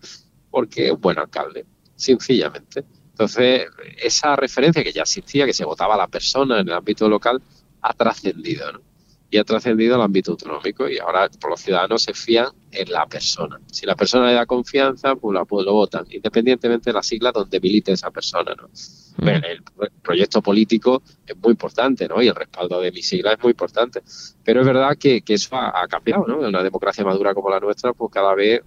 Porque 0.51 0.85
es 0.85 0.91
un 0.91 1.01
buen 1.01 1.17
alcalde, 1.17 1.65
sencillamente. 1.95 2.85
Entonces, 3.09 3.65
esa 3.97 4.35
referencia 4.35 4.83
que 4.83 4.93
ya 4.93 5.01
existía, 5.01 5.47
que 5.47 5.53
se 5.53 5.65
votaba 5.65 5.97
la 5.97 6.07
persona 6.07 6.59
en 6.59 6.67
el 6.67 6.73
ámbito 6.75 7.09
local, 7.09 7.41
ha 7.81 7.93
trascendido, 7.93 8.71
¿no? 8.73 8.81
Y 9.29 9.37
ha 9.37 9.43
trascendido 9.43 9.95
al 9.95 10.01
ámbito 10.01 10.31
autonómico 10.31 10.87
y 10.87 10.99
ahora 10.99 11.29
por 11.39 11.51
los 11.51 11.61
ciudadanos 11.61 12.03
se 12.03 12.13
fían 12.13 12.47
en 12.71 12.91
la 12.91 13.05
persona. 13.05 13.59
Si 13.71 13.85
la 13.85 13.95
persona 13.95 14.27
le 14.27 14.33
da 14.33 14.45
confianza, 14.45 15.15
pues, 15.15 15.33
la, 15.33 15.43
pues 15.43 15.65
lo 15.65 15.73
votan, 15.73 16.05
independientemente 16.09 16.89
de 16.89 16.93
la 16.93 17.03
sigla 17.03 17.31
donde 17.31 17.59
milite 17.59 17.91
esa 17.91 18.09
persona. 18.09 18.55
¿no? 18.55 18.69
Mm. 19.17 19.27
El, 19.27 19.63
proyecto 20.01 20.41
político 20.41 21.03
es 21.25 21.35
muy 21.35 21.51
importante 21.51 22.07
¿no? 22.07 22.21
y 22.21 22.29
el 22.29 22.35
respaldo 22.35 22.79
de 22.79 22.91
mi 22.93 23.01
sigla 23.01 23.33
es 23.33 23.43
muy 23.43 23.51
importante. 23.51 24.01
Pero 24.43 24.61
es 24.61 24.67
verdad 24.67 24.97
que, 24.97 25.21
eso 25.27 25.57
ha, 25.57 25.85
cambiado. 25.89 26.25
¿no? 26.25 26.39
En 26.39 26.47
una 26.47 26.63
democracia 26.63 27.03
madura 27.03 27.33
como 27.33 27.49
la 27.49 27.59
nuestra, 27.59 27.91
pues 27.91 28.09
cada 28.13 28.33
vez 28.33 28.61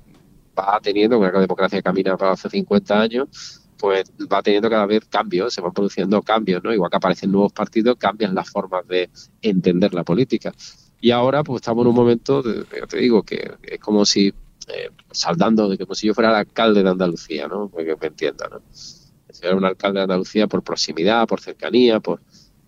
va 0.59 0.79
teniendo, 0.83 1.19
una 1.19 1.31
democracia 1.31 1.79
que 1.79 1.83
camina 1.83 2.17
para 2.17 2.33
hace 2.33 2.51
50 2.51 3.01
años, 3.01 3.60
pues 3.81 4.13
va 4.31 4.43
teniendo 4.43 4.69
cada 4.69 4.85
vez 4.85 5.07
cambios, 5.07 5.55
se 5.55 5.63
van 5.63 5.73
produciendo 5.73 6.21
cambios, 6.23 6.63
¿no? 6.63 6.73
Igual 6.73 6.91
que 6.91 6.99
aparecen 6.99 7.33
nuevos 7.33 7.53
partidos, 7.53 7.97
cambian 7.97 8.35
las 8.35 8.51
formas 8.51 8.87
de 8.87 9.09
entender 9.41 9.95
la 9.95 10.05
política. 10.05 10.53
Y 11.01 11.11
ahora 11.13 11.43
pues 11.43 11.63
estamos 11.63 11.83
en 11.83 11.89
un 11.89 11.95
momento, 11.95 12.43
de, 12.43 12.65
te 12.65 12.99
digo, 12.99 13.23
que 13.23 13.55
es 13.63 13.81
como 13.81 14.05
si, 14.05 14.29
eh, 14.29 14.91
saldando, 15.11 15.69
de 15.69 15.79
como 15.79 15.95
si 15.95 16.09
yo 16.09 16.15
fuera 16.15 16.29
el 16.29 16.37
alcalde 16.37 16.83
de 16.83 16.91
Andalucía, 16.91 17.49
¿no? 17.49 17.69
Porque 17.69 17.97
me 17.99 18.09
entienda, 18.09 18.49
¿no? 18.51 18.61
Si 18.71 19.47
era 19.47 19.57
un 19.57 19.65
alcalde 19.65 20.01
de 20.01 20.05
Andalucía 20.05 20.47
por 20.47 20.63
proximidad, 20.63 21.27
por 21.27 21.41
cercanía, 21.41 22.01
por 22.01 22.21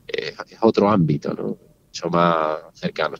eh, 0.08 0.34
es 0.48 0.58
otro 0.62 0.88
ámbito, 0.88 1.34
¿no? 1.34 1.58
Mucho 1.88 2.08
más 2.08 2.58
cercano. 2.72 3.16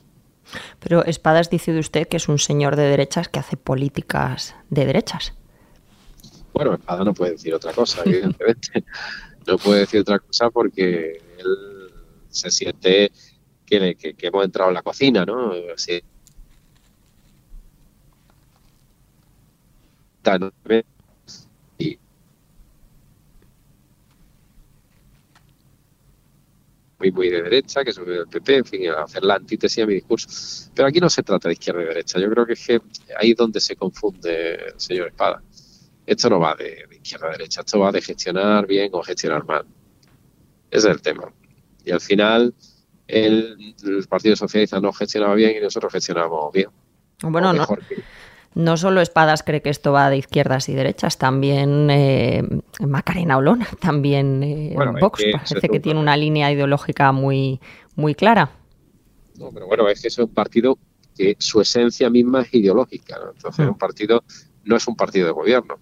Pero 0.79 1.05
Espadas 1.05 1.51
dice 1.51 1.73
de 1.73 1.79
usted 1.79 2.07
que 2.07 2.17
es 2.17 2.27
un 2.27 2.39
señor 2.39 2.75
de 2.75 2.83
derechas 2.83 3.29
que 3.29 3.39
hace 3.39 3.55
políticas 3.55 4.55
de 4.71 4.85
derechas. 4.85 5.33
Bueno, 6.53 6.75
Espada 6.75 7.03
no 7.03 7.13
puede 7.13 7.31
decir 7.31 7.53
otra 7.53 7.73
cosa, 7.73 8.03
evidentemente. 8.05 8.83
no 9.47 9.57
puede 9.57 9.81
decir 9.81 10.01
otra 10.01 10.19
cosa 10.19 10.49
porque 10.49 11.21
él 11.37 11.91
se 12.29 12.51
siente 12.51 13.11
que, 13.65 13.79
le, 13.79 13.95
que, 13.95 14.13
que 14.13 14.27
hemos 14.27 14.45
entrado 14.45 14.69
en 14.69 14.75
la 14.75 14.83
cocina, 14.83 15.25
¿no? 15.25 15.51
Así, 15.73 16.03
muy, 27.03 27.11
muy 27.11 27.29
de 27.29 27.41
derecha, 27.41 27.83
que 27.83 27.89
es 27.89 27.97
del 27.97 28.27
PP, 28.27 28.57
en 28.57 28.65
fin, 28.65 28.89
hacer 28.89 29.23
la 29.23 29.35
antítesis 29.35 29.83
a 29.83 29.87
mi 29.87 29.95
discurso. 29.95 30.69
Pero 30.73 30.87
aquí 30.87 30.99
no 30.99 31.09
se 31.09 31.23
trata 31.23 31.49
de 31.49 31.53
izquierda 31.53 31.81
y 31.83 31.85
derecha. 31.85 32.19
Yo 32.19 32.29
creo 32.29 32.45
que 32.45 32.53
es 32.53 32.65
que 32.65 32.81
ahí 33.19 33.31
es 33.31 33.37
donde 33.37 33.59
se 33.59 33.75
confunde 33.75 34.55
el 34.67 34.79
señor 34.79 35.07
Espada. 35.09 35.41
Esto 36.05 36.29
no 36.29 36.39
va 36.39 36.55
de, 36.55 36.85
izquierda 36.91 37.27
a 37.27 37.31
derecha, 37.31 37.61
esto 37.61 37.79
va 37.79 37.91
de 37.91 38.01
gestionar 38.01 38.67
bien 38.67 38.89
o 38.93 39.01
gestionar 39.01 39.45
mal. 39.45 39.65
Ese 40.69 40.89
es 40.89 40.95
el 40.95 41.01
tema. 41.01 41.31
Y 41.85 41.91
al 41.91 42.01
final, 42.01 42.53
el, 43.07 43.75
Partido 44.09 44.35
Socialista 44.35 44.79
no 44.79 44.91
gestionaba 44.91 45.35
bien 45.35 45.55
y 45.57 45.61
nosotros 45.61 45.91
gestionábamos 45.93 46.51
bien. 46.51 46.69
Bueno, 47.21 47.53
no. 47.53 47.67
No 48.55 48.77
solo 48.77 49.01
Espadas 49.01 49.41
cree 49.41 49.63
que 49.63 49.71
esto 49.71 49.93
va 49.93 50.11
de 50.11 50.17
izquierdas 50.17 50.69
y 50.69 50.75
derechas, 50.75 51.17
también 51.17 51.89
eh, 51.89 52.43
Macarena 52.79 53.37
Olona, 53.37 53.67
también 53.81 54.43
eh, 54.43 54.75
Vox, 54.99 55.23
parece 55.31 55.69
que 55.69 55.79
tiene 55.79 55.99
una 55.99 56.15
línea 56.15 56.51
ideológica 56.51 57.11
muy, 57.11 57.59
muy 57.95 58.13
clara. 58.13 58.51
No, 59.39 59.49
pero 59.51 59.65
bueno, 59.65 59.87
es 59.89 60.01
que 60.01 60.09
es 60.09 60.17
un 60.19 60.27
partido 60.27 60.77
que 61.17 61.35
su 61.39 61.61
esencia 61.61 62.11
misma 62.11 62.41
es 62.41 62.53
ideológica. 62.53 63.19
Entonces, 63.33 63.65
mm. 63.65 63.69
un 63.69 63.77
partido 63.77 64.23
no 64.65 64.75
es 64.75 64.87
un 64.87 64.95
partido 64.95 65.25
de 65.25 65.33
gobierno, 65.33 65.79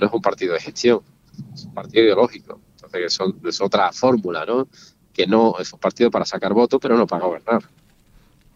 no 0.00 0.06
es 0.06 0.12
un 0.12 0.22
partido 0.22 0.54
de 0.54 0.60
gestión, 0.60 1.00
es 1.54 1.64
un 1.64 1.74
partido 1.74 2.04
ideológico. 2.04 2.60
Entonces, 2.74 3.18
es 3.44 3.60
otra 3.60 3.92
fórmula, 3.92 4.44
¿no? 4.44 4.68
Que 5.12 5.26
no 5.26 5.58
es 5.58 5.72
un 5.72 5.78
partido 5.78 6.10
para 6.10 6.24
sacar 6.24 6.52
votos, 6.52 6.80
pero 6.82 6.96
no 6.96 7.06
para 7.06 7.24
gobernar. 7.24 7.62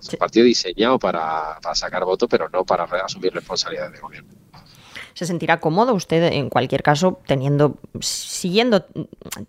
Es 0.01 0.09
un 0.09 0.19
partido 0.19 0.45
diseñado 0.45 0.99
para, 0.99 1.59
sacar 1.75 2.05
votos, 2.05 2.29
pero 2.31 2.49
no 2.49 2.65
para 2.65 2.85
asumir 2.85 3.33
responsabilidades 3.33 3.93
de 3.93 4.01
gobierno 4.01 4.44
se 5.15 5.27
sentirá 5.27 5.61
cómodo 5.61 5.95
usted 5.95 6.33
en 6.33 6.51
cualquier 6.51 6.83
caso 6.83 7.21
teniendo 7.27 7.79
siguiendo 8.01 8.85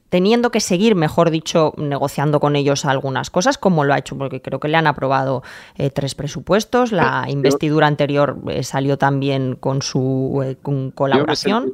teniendo 0.10 0.51
que 0.51 0.60
seguir 0.60 0.95
mejor 0.95 1.31
dicho 1.31 1.74
negociando 1.77 2.39
con 2.39 2.55
ellos 2.55 2.86
algunas 2.86 3.29
cosas 3.29 3.57
como 3.57 3.84
lo 3.84 3.93
ha 3.93 3.98
hecho 3.98 4.17
porque 4.17 4.41
creo 4.41 4.60
que 4.60 4.67
le 4.67 4.77
han 4.77 4.88
aprobado 4.88 5.43
eh, 5.77 5.89
tres 5.89 6.15
presupuestos 6.15 6.91
la 6.91 7.25
investidura 7.27 7.88
anterior 7.88 8.38
eh, 8.50 8.63
salió 8.63 8.98
también 8.98 9.55
con 9.55 9.81
su 9.81 10.41
eh, 10.45 10.57
colaboración 10.93 11.74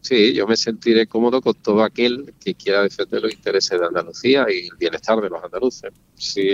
sí 0.00 0.32
yo 0.32 0.46
me 0.46 0.56
sentiré 0.56 1.06
cómodo 1.06 1.42
con 1.42 1.54
todo 1.54 1.82
aquel 1.82 2.32
que 2.42 2.54
quiera 2.54 2.82
defender 2.82 3.22
los 3.22 3.32
intereses 3.32 3.78
de 3.78 3.86
Andalucía 3.86 4.46
y 4.48 4.68
el 4.68 4.76
bienestar 4.78 5.20
de 5.20 5.28
los 5.28 5.42
andaluces 5.42 5.92
si 6.14 6.48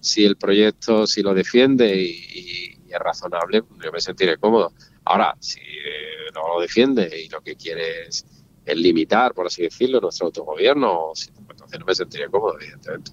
si 0.00 0.24
el 0.24 0.36
proyecto, 0.36 1.06
si 1.06 1.22
lo 1.22 1.34
defiende 1.34 2.00
y, 2.00 2.74
es 2.88 2.98
razonable, 2.98 3.62
yo 3.84 3.92
me 3.92 4.00
sentiré 4.00 4.38
cómodo. 4.38 4.72
Ahora, 5.08 5.34
si 5.40 5.60
eh, 5.60 6.30
no 6.34 6.54
lo 6.54 6.60
defiende 6.60 7.10
y 7.24 7.28
lo 7.30 7.40
que 7.40 7.56
quiere 7.56 8.06
es, 8.08 8.26
limitar, 8.66 9.32
por 9.32 9.46
así 9.46 9.62
decirlo, 9.62 9.98
nuestro 9.98 10.26
autogobierno, 10.26 11.12
pues 11.14 11.30
entonces 11.50 11.80
no 11.80 11.86
me 11.86 11.94
sentiré 11.94 12.28
cómodo, 12.28 12.58
evidentemente. 12.60 13.12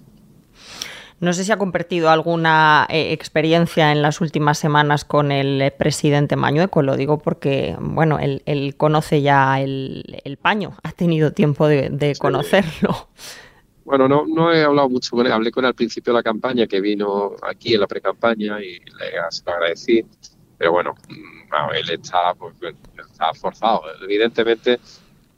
No 1.18 1.32
sé 1.32 1.44
si 1.44 1.52
ha 1.52 1.56
compartido 1.56 2.10
alguna 2.10 2.86
eh, 2.90 3.12
experiencia 3.12 3.90
en 3.90 4.02
las 4.02 4.20
últimas 4.20 4.58
semanas 4.58 5.06
con 5.06 5.32
el 5.32 5.72
presidente 5.72 6.36
Mañueco. 6.36 6.82
Lo 6.82 6.94
digo 6.94 7.18
porque, 7.18 7.74
bueno, 7.80 8.18
él, 8.18 8.74
conoce 8.76 9.22
ya 9.22 9.58
el, 9.58 10.38
paño, 10.42 10.76
ha 10.82 10.92
tenido 10.92 11.32
tiempo 11.32 11.66
de, 11.68 12.14
conocerlo. 12.18 13.08
Bueno, 13.86 14.08
no, 14.08 14.26
no 14.26 14.52
he 14.52 14.62
hablado 14.62 14.90
mucho 14.90 15.16
con 15.16 15.24
él. 15.24 15.32
Hablé 15.32 15.50
con 15.50 15.64
él 15.64 15.68
al 15.68 15.74
principio 15.74 16.12
de 16.12 16.18
la 16.18 16.22
campaña, 16.22 16.66
que 16.66 16.82
vino 16.82 17.36
aquí 17.42 17.72
en 17.72 17.80
la 17.80 17.86
pre-campaña 17.86 18.60
y 18.60 18.80
le, 18.80 19.30
se 19.30 19.42
lo 19.46 19.52
agradecí. 19.52 20.04
Pero 20.58 20.72
bueno, 20.72 20.94
mm, 21.46 21.74
él 21.74 21.90
está, 21.90 22.34
pues, 22.34 22.54
está 22.98 23.32
forzado. 23.34 23.82
Evidentemente, 24.02 24.78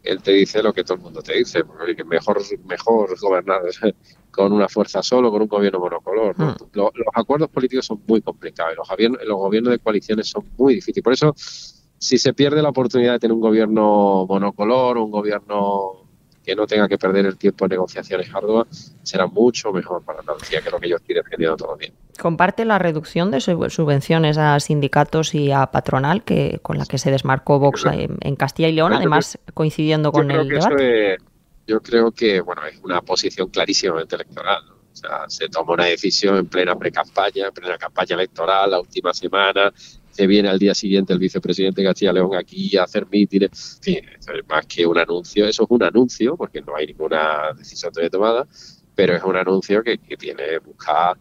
él 0.03 0.23
te 0.23 0.33
dice 0.33 0.63
lo 0.63 0.73
que 0.73 0.85
todo 0.85 0.95
el 0.95 1.03
mundo 1.03 1.23
te 1.23 1.35
dice, 1.35 1.65
porque 1.65 2.05
mejor, 2.05 2.41
mejor 2.67 3.19
gobernar 3.21 3.63
con 4.31 4.53
una 4.53 4.69
fuerza 4.69 5.03
solo, 5.03 5.31
con 5.31 5.43
un 5.43 5.49
gobierno 5.49 5.81
monocolor. 5.81 6.35
Hmm. 6.39 6.55
Los, 6.73 6.91
acuerdos 7.15 7.51
políticos 7.51 7.87
son 7.87 8.03
muy 8.07 8.23
complicados, 8.23 8.77
los 8.77 8.89
los 9.27 9.37
gobiernos 9.37 9.73
de 9.73 9.79
coaliciones 9.79 10.29
son 10.29 10.49
muy 10.57 10.75
difíciles. 10.75 11.03
Por 11.03 11.13
eso, 11.13 11.35
si 11.37 12.19
se 12.19 12.33
pierde 12.33 12.63
la 12.63 12.71
oportunidad 12.71 13.15
de 13.15 13.19
tener 13.19 13.35
un 13.35 13.41
gobierno 13.41 14.27
monocolor, 14.27 14.99
un 14.99 15.11
gobierno 15.11 16.08
que 16.49 16.57
no 16.57 16.67
tenga 16.67 16.89
que 16.89 16.97
perder 16.97 17.27
el 17.27 17.37
tiempo 17.37 17.67
en 17.67 17.73
negociaciones 17.73 18.35
arduas, 18.35 18.97
será 19.03 19.27
mucho 19.27 19.71
mejor 19.71 20.03
para 20.03 20.21
Andalucía 20.21 20.63
que 20.63 20.71
lo 20.71 20.81
que 20.81 20.89
yo 20.89 20.97
estoy 20.97 21.17
defendiendo 21.17 21.59
todo 21.59 21.75
el 21.75 21.81
día. 21.81 21.93
¿Comparte 22.19 22.65
la 22.65 22.79
reducción 22.79 23.31
de 23.31 23.43
subvenciones 23.43 24.39
a 24.39 24.59
sindicatos 24.59 25.35
y 25.35 25.53
a 25.53 25.67
patronal 25.67 26.25
que 26.25 26.59
con 26.63 26.79
la 26.79 26.87
que 26.87 26.97
se 26.97 27.11
desmarcó 27.11 27.59
Vox 27.59 27.85
en, 27.85 28.37
Castilla 28.37 28.71
y 28.71 28.73
León, 28.73 28.95
además 28.95 29.39
coincidiendo 29.53 30.11
con 30.11 30.31
el 30.31 30.49
debate? 30.49 31.19
yo 31.67 31.83
creo 31.83 32.13
que 32.13 32.41
bueno 32.41 32.65
es 32.65 32.81
una 32.83 33.03
posición 33.03 33.51
clarísimamente 33.51 34.15
electoral. 34.15 34.63
O 34.71 34.97
sea, 34.97 35.29
se 35.29 35.51
tomó 35.51 35.75
una 35.75 35.85
decisión 35.85 36.39
en 36.39 36.47
plena 36.47 36.75
pre-campaña, 36.77 37.49
en 37.49 37.53
plena 37.53 37.77
campaña 37.77 38.15
electoral, 38.15 38.71
la 38.71 38.81
última 38.81 39.13
semana, 39.13 39.71
que 40.19 40.27
viene 40.27 40.49
al 40.49 40.59
día 40.59 40.75
siguiente 40.75 41.13
el 41.13 41.21
vicepresidente 41.21 41.85
Castilla 41.85 42.13
León 42.13 42.35
aquí 42.35 42.77
a 42.77 42.83
hacer 42.83 43.07
mítines. 43.09 43.79
En 43.87 44.05
es 44.09 44.49
más 44.49 44.67
que 44.67 44.85
un 44.85 44.99
anuncio, 44.99 45.47
eso 45.47 45.63
es 45.63 45.71
un 45.71 45.85
anuncio, 45.85 46.37
porque 46.37 46.61
no 46.61 46.75
hay 46.75 46.89
ninguna 46.89 47.53
decisión 47.57 47.93
todavía 47.93 48.11
tomada, 48.11 48.49
pero 48.97 49.15
es 49.15 49.23
un 49.23 49.37
anuncio 49.37 49.81
que, 49.85 49.97
tiene 50.19 50.59
buscar 50.59 51.17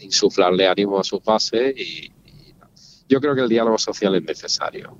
insuflarle 0.00 0.66
ánimo 0.66 0.98
a 0.98 1.04
sus 1.04 1.22
bases 1.22 1.76
y, 1.78 2.10
yo 3.08 3.20
creo 3.20 3.34
que 3.34 3.42
el 3.42 3.48
diálogo 3.48 3.78
social 3.78 4.14
es 4.16 4.24
necesario, 4.24 4.96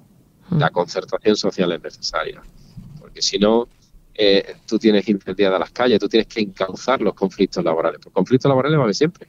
mm. 0.51 0.59
la 0.59 0.71
concertación 0.71 1.35
social 1.35 1.73
es 1.73 1.83
necesaria, 1.83 2.43
porque 3.01 3.21
si 3.21 3.39
no, 3.39 3.69
eh, 4.15 4.55
tú 4.67 4.79
tienes 4.79 5.09
incendiadas 5.09 5.59
las 5.59 5.71
calles, 5.73 5.99
tú 5.99 6.09
tienes 6.09 6.29
que 6.29 6.41
encauzar 6.41 7.01
los 7.01 7.15
conflictos 7.15 7.65
laborales. 7.65 8.05
Los 8.05 8.13
conflictos 8.13 8.49
laborales 8.49 8.77
van 8.77 8.83
a 8.83 8.85
haber 8.85 8.95
siempre 8.95 9.29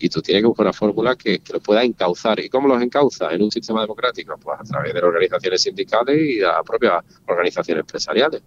y 0.00 0.08
tú 0.08 0.22
tienes 0.22 0.42
que 0.42 0.46
buscar 0.46 0.64
una 0.64 0.72
fórmula 0.72 1.14
que, 1.14 1.42
lo 1.52 1.60
pueda 1.60 1.84
encauzar. 1.84 2.40
¿Y 2.40 2.48
cómo 2.48 2.66
los 2.66 2.82
encauza 2.82 3.30
en 3.32 3.42
un 3.42 3.50
sistema 3.50 3.82
democrático? 3.82 4.34
Pues 4.42 4.58
a 4.58 4.64
través 4.64 4.94
de 4.94 5.00
las 5.00 5.08
organizaciones 5.08 5.62
sindicales 5.62 6.18
y 6.18 6.36
de 6.36 6.46
las 6.46 6.64
propias 6.64 7.04
organizaciones 7.26 7.82
empresariales. 7.82 8.42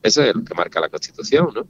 Eso 0.00 0.22
es 0.22 0.34
lo 0.34 0.44
que 0.44 0.54
marca 0.54 0.80
la 0.80 0.88
Constitución, 0.88 1.48
¿no? 1.52 1.66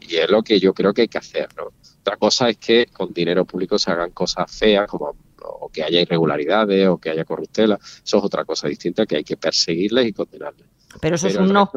Y 0.00 0.16
es 0.16 0.28
lo 0.28 0.42
que 0.42 0.58
yo 0.58 0.74
creo 0.74 0.92
que 0.92 1.02
hay 1.02 1.08
que 1.08 1.18
hacer, 1.18 1.48
¿no? 1.56 1.72
Otra 2.00 2.16
cosa 2.16 2.48
es 2.48 2.58
que 2.58 2.86
con 2.86 3.12
dinero 3.12 3.44
público 3.44 3.78
se 3.78 3.92
hagan 3.92 4.10
cosas 4.10 4.50
feas 4.50 4.88
como 4.88 5.16
o 5.46 5.68
que 5.68 5.82
haya 5.82 6.00
irregularidades 6.00 6.88
o 6.88 6.98
que 6.98 7.10
haya 7.10 7.24
corruptela. 7.24 7.76
Eso 7.76 8.18
es 8.18 8.24
otra 8.24 8.44
cosa 8.44 8.66
distinta 8.66 9.06
que 9.06 9.16
hay 9.16 9.24
que 9.24 9.36
perseguirles 9.36 10.06
y 10.06 10.12
condenarles. 10.12 10.66
Pero 11.00 11.14
eso 11.14 11.28
es 11.28 11.36
un 11.36 11.52
no. 11.52 11.70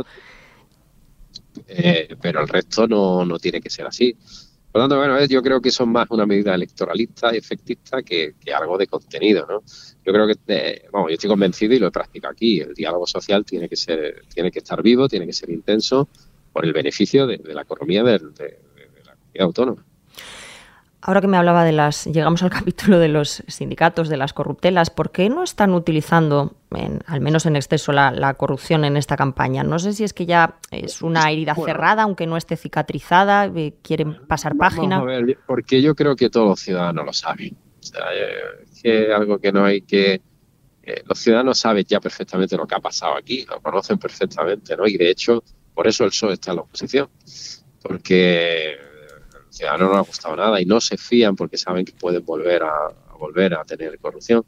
Eh, 1.67 2.15
pero 2.21 2.41
el 2.41 2.47
resto 2.47 2.88
no, 2.88 3.25
no 3.25 3.38
tiene 3.39 3.62
que 3.62 3.69
ser 3.69 3.86
así. 3.86 4.15
Por 4.78 4.84
lo 4.84 4.90
tanto, 4.90 5.08
bueno, 5.08 5.26
yo 5.26 5.42
creo 5.42 5.60
que 5.60 5.70
es 5.70 5.82
más 5.88 6.06
una 6.12 6.28
medida 6.28 6.54
electoralista 6.54 7.34
y 7.34 7.38
efectista 7.38 8.04
que, 8.04 8.36
algo 8.56 8.78
de 8.78 8.86
contenido, 8.86 9.44
¿no? 9.50 9.63
Yo 10.06 10.13
creo 10.13 10.28
que, 10.28 10.36
eh, 10.50 10.86
vamos, 10.92 11.10
yo 11.10 11.16
estoy 11.16 11.32
convencido 11.32 11.74
y 11.74 11.80
lo 11.80 11.88
he 11.88 11.92
practicado 11.92 12.34
aquí. 12.34 12.60
El 12.60 12.76
diálogo 12.76 13.08
social 13.08 13.44
tiene 13.44 13.68
que 13.68 13.76
ser, 13.76 14.22
tiene 14.32 14.52
que 14.52 14.60
estar 14.60 14.84
vivo, 14.84 15.08
tiene 15.08 15.26
que 15.26 15.34
ser 15.34 15.50
intenso 15.50 16.08
por 16.54 16.63
el 16.63 16.74
beneficio 16.74 17.26
de, 17.26 17.40
la 17.56 17.63
economía 17.63 18.04
de, 18.04 18.20
de 18.20 18.20
la 18.20 19.16
comunidad 19.16 19.46
autónoma. 19.48 19.84
Ahora 21.08 21.22
que 21.22 21.28
me 21.28 21.38
hablaba 21.38 21.63
de 21.63 21.72
las, 21.72 22.04
llegamos 22.04 22.43
al 22.43 22.50
capítulo 22.52 23.00
de 23.00 23.08
los 23.08 23.41
sindicatos, 23.48 24.10
de 24.10 24.17
las 24.17 24.34
corruptelas, 24.34 24.89
¿por 24.89 25.12
qué 25.12 25.30
no 25.30 25.41
están 25.41 25.74
utilizando, 25.74 26.58
al 27.06 27.22
menos 27.22 27.46
en 27.46 27.56
exceso, 27.56 27.93
la, 27.93 28.34
corrupción 28.34 28.84
en 28.84 28.98
esta 28.98 29.15
campaña? 29.15 29.63
No 29.63 29.80
sé 29.80 29.93
si 29.93 30.04
es 30.04 30.12
que 30.12 30.26
ya 30.26 30.60
es 30.70 31.02
una 31.02 31.32
herida 31.32 31.56
cerrada, 31.56 32.04
aunque 32.04 32.28
no 32.28 32.36
esté 32.36 32.58
cicatrizada, 32.58 33.46
eh, 33.46 33.76
quieren 33.82 34.28
pasar 34.28 34.58
página. 34.58 34.98
A 34.98 35.04
ver, 35.06 35.38
porque 35.48 35.82
yo 35.82 35.96
creo 35.96 36.13
que 36.17 36.30
todos 36.30 36.50
los 36.50 36.60
ciudadanos 36.60 37.06
lo 37.06 37.13
saben. 37.13 37.56
O 37.80 37.84
sea, 37.84 38.04
eh, 38.13 38.65
es 38.70 38.82
que 38.82 39.13
algo 39.13 39.39
que 39.39 39.54
no 39.54 39.63
hay 39.63 39.84
que... 39.84 40.22
Eh, 40.84 41.04
los 41.06 41.17
ciudadanos 41.20 41.58
saben 41.58 41.86
ya 41.86 42.02
perfectamente 42.02 42.58
lo 42.58 42.67
que 42.67 42.76
ha 42.76 42.80
pasado 42.80 43.15
aquí, 43.15 43.46
lo 43.50 43.62
conocen 43.62 43.98
perfectamente, 43.98 44.76
¿no? 44.76 44.86
Y 44.86 44.98
de 44.98 45.10
hecho, 45.10 45.41
por 45.74 45.88
eso 45.88 46.04
el 46.04 46.10
PSOE 46.10 46.34
está 46.34 46.52
en 46.52 46.58
la 46.58 46.63
oposición. 46.63 47.08
Porque 47.82 48.87
no 49.78 49.89
les 49.89 49.98
ha 49.98 50.02
gustado 50.02 50.36
nada 50.36 50.62
y 50.62 50.65
no 50.65 50.80
se 50.82 50.98
fían 50.98 51.36
porque 51.36 51.58
saben 51.58 51.86
que 51.86 51.93
pueden 51.93 52.26
volver 52.26 52.63
a, 52.63 52.89
volver 53.17 53.54
a 53.54 53.63
tener 53.63 53.98
corrupción. 54.00 54.46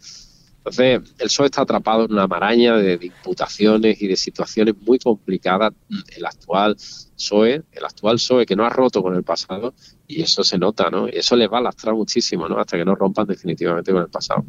Entonces, 0.57 1.13
el 1.17 1.27
PSOE 1.27 1.45
está 1.45 1.61
atrapado 1.61 2.05
en 2.05 2.11
una 2.11 2.27
maraña 2.27 2.75
de, 2.75 2.99
imputaciones 3.01 4.01
y 4.01 4.07
de 4.07 4.15
situaciones 4.15 4.75
muy 4.81 4.99
complicadas. 4.99 5.73
El 6.15 6.25
actual 6.25 6.75
PSOE, 6.75 7.63
el 7.71 7.85
actual 7.85 8.15
PSOE 8.17 8.45
que 8.45 8.55
no 8.55 8.65
ha 8.65 8.69
roto 8.69 9.01
con 9.01 9.15
el 9.15 9.23
pasado, 9.23 9.73
y 10.05 10.21
eso 10.21 10.43
se 10.43 10.57
nota, 10.57 10.89
¿no? 10.89 11.07
Y 11.07 11.17
eso 11.17 11.35
les 11.35 11.49
va 11.49 11.59
a 11.59 11.61
lastrar 11.61 11.95
muchísimo, 11.95 12.47
¿no? 12.47 12.59
Hasta 12.59 12.77
que 12.77 12.85
no 12.85 12.93
rompan 12.93 13.25
definitivamente 13.25 13.91
con 13.91 14.01
el 14.01 14.09
pasado. 14.09 14.45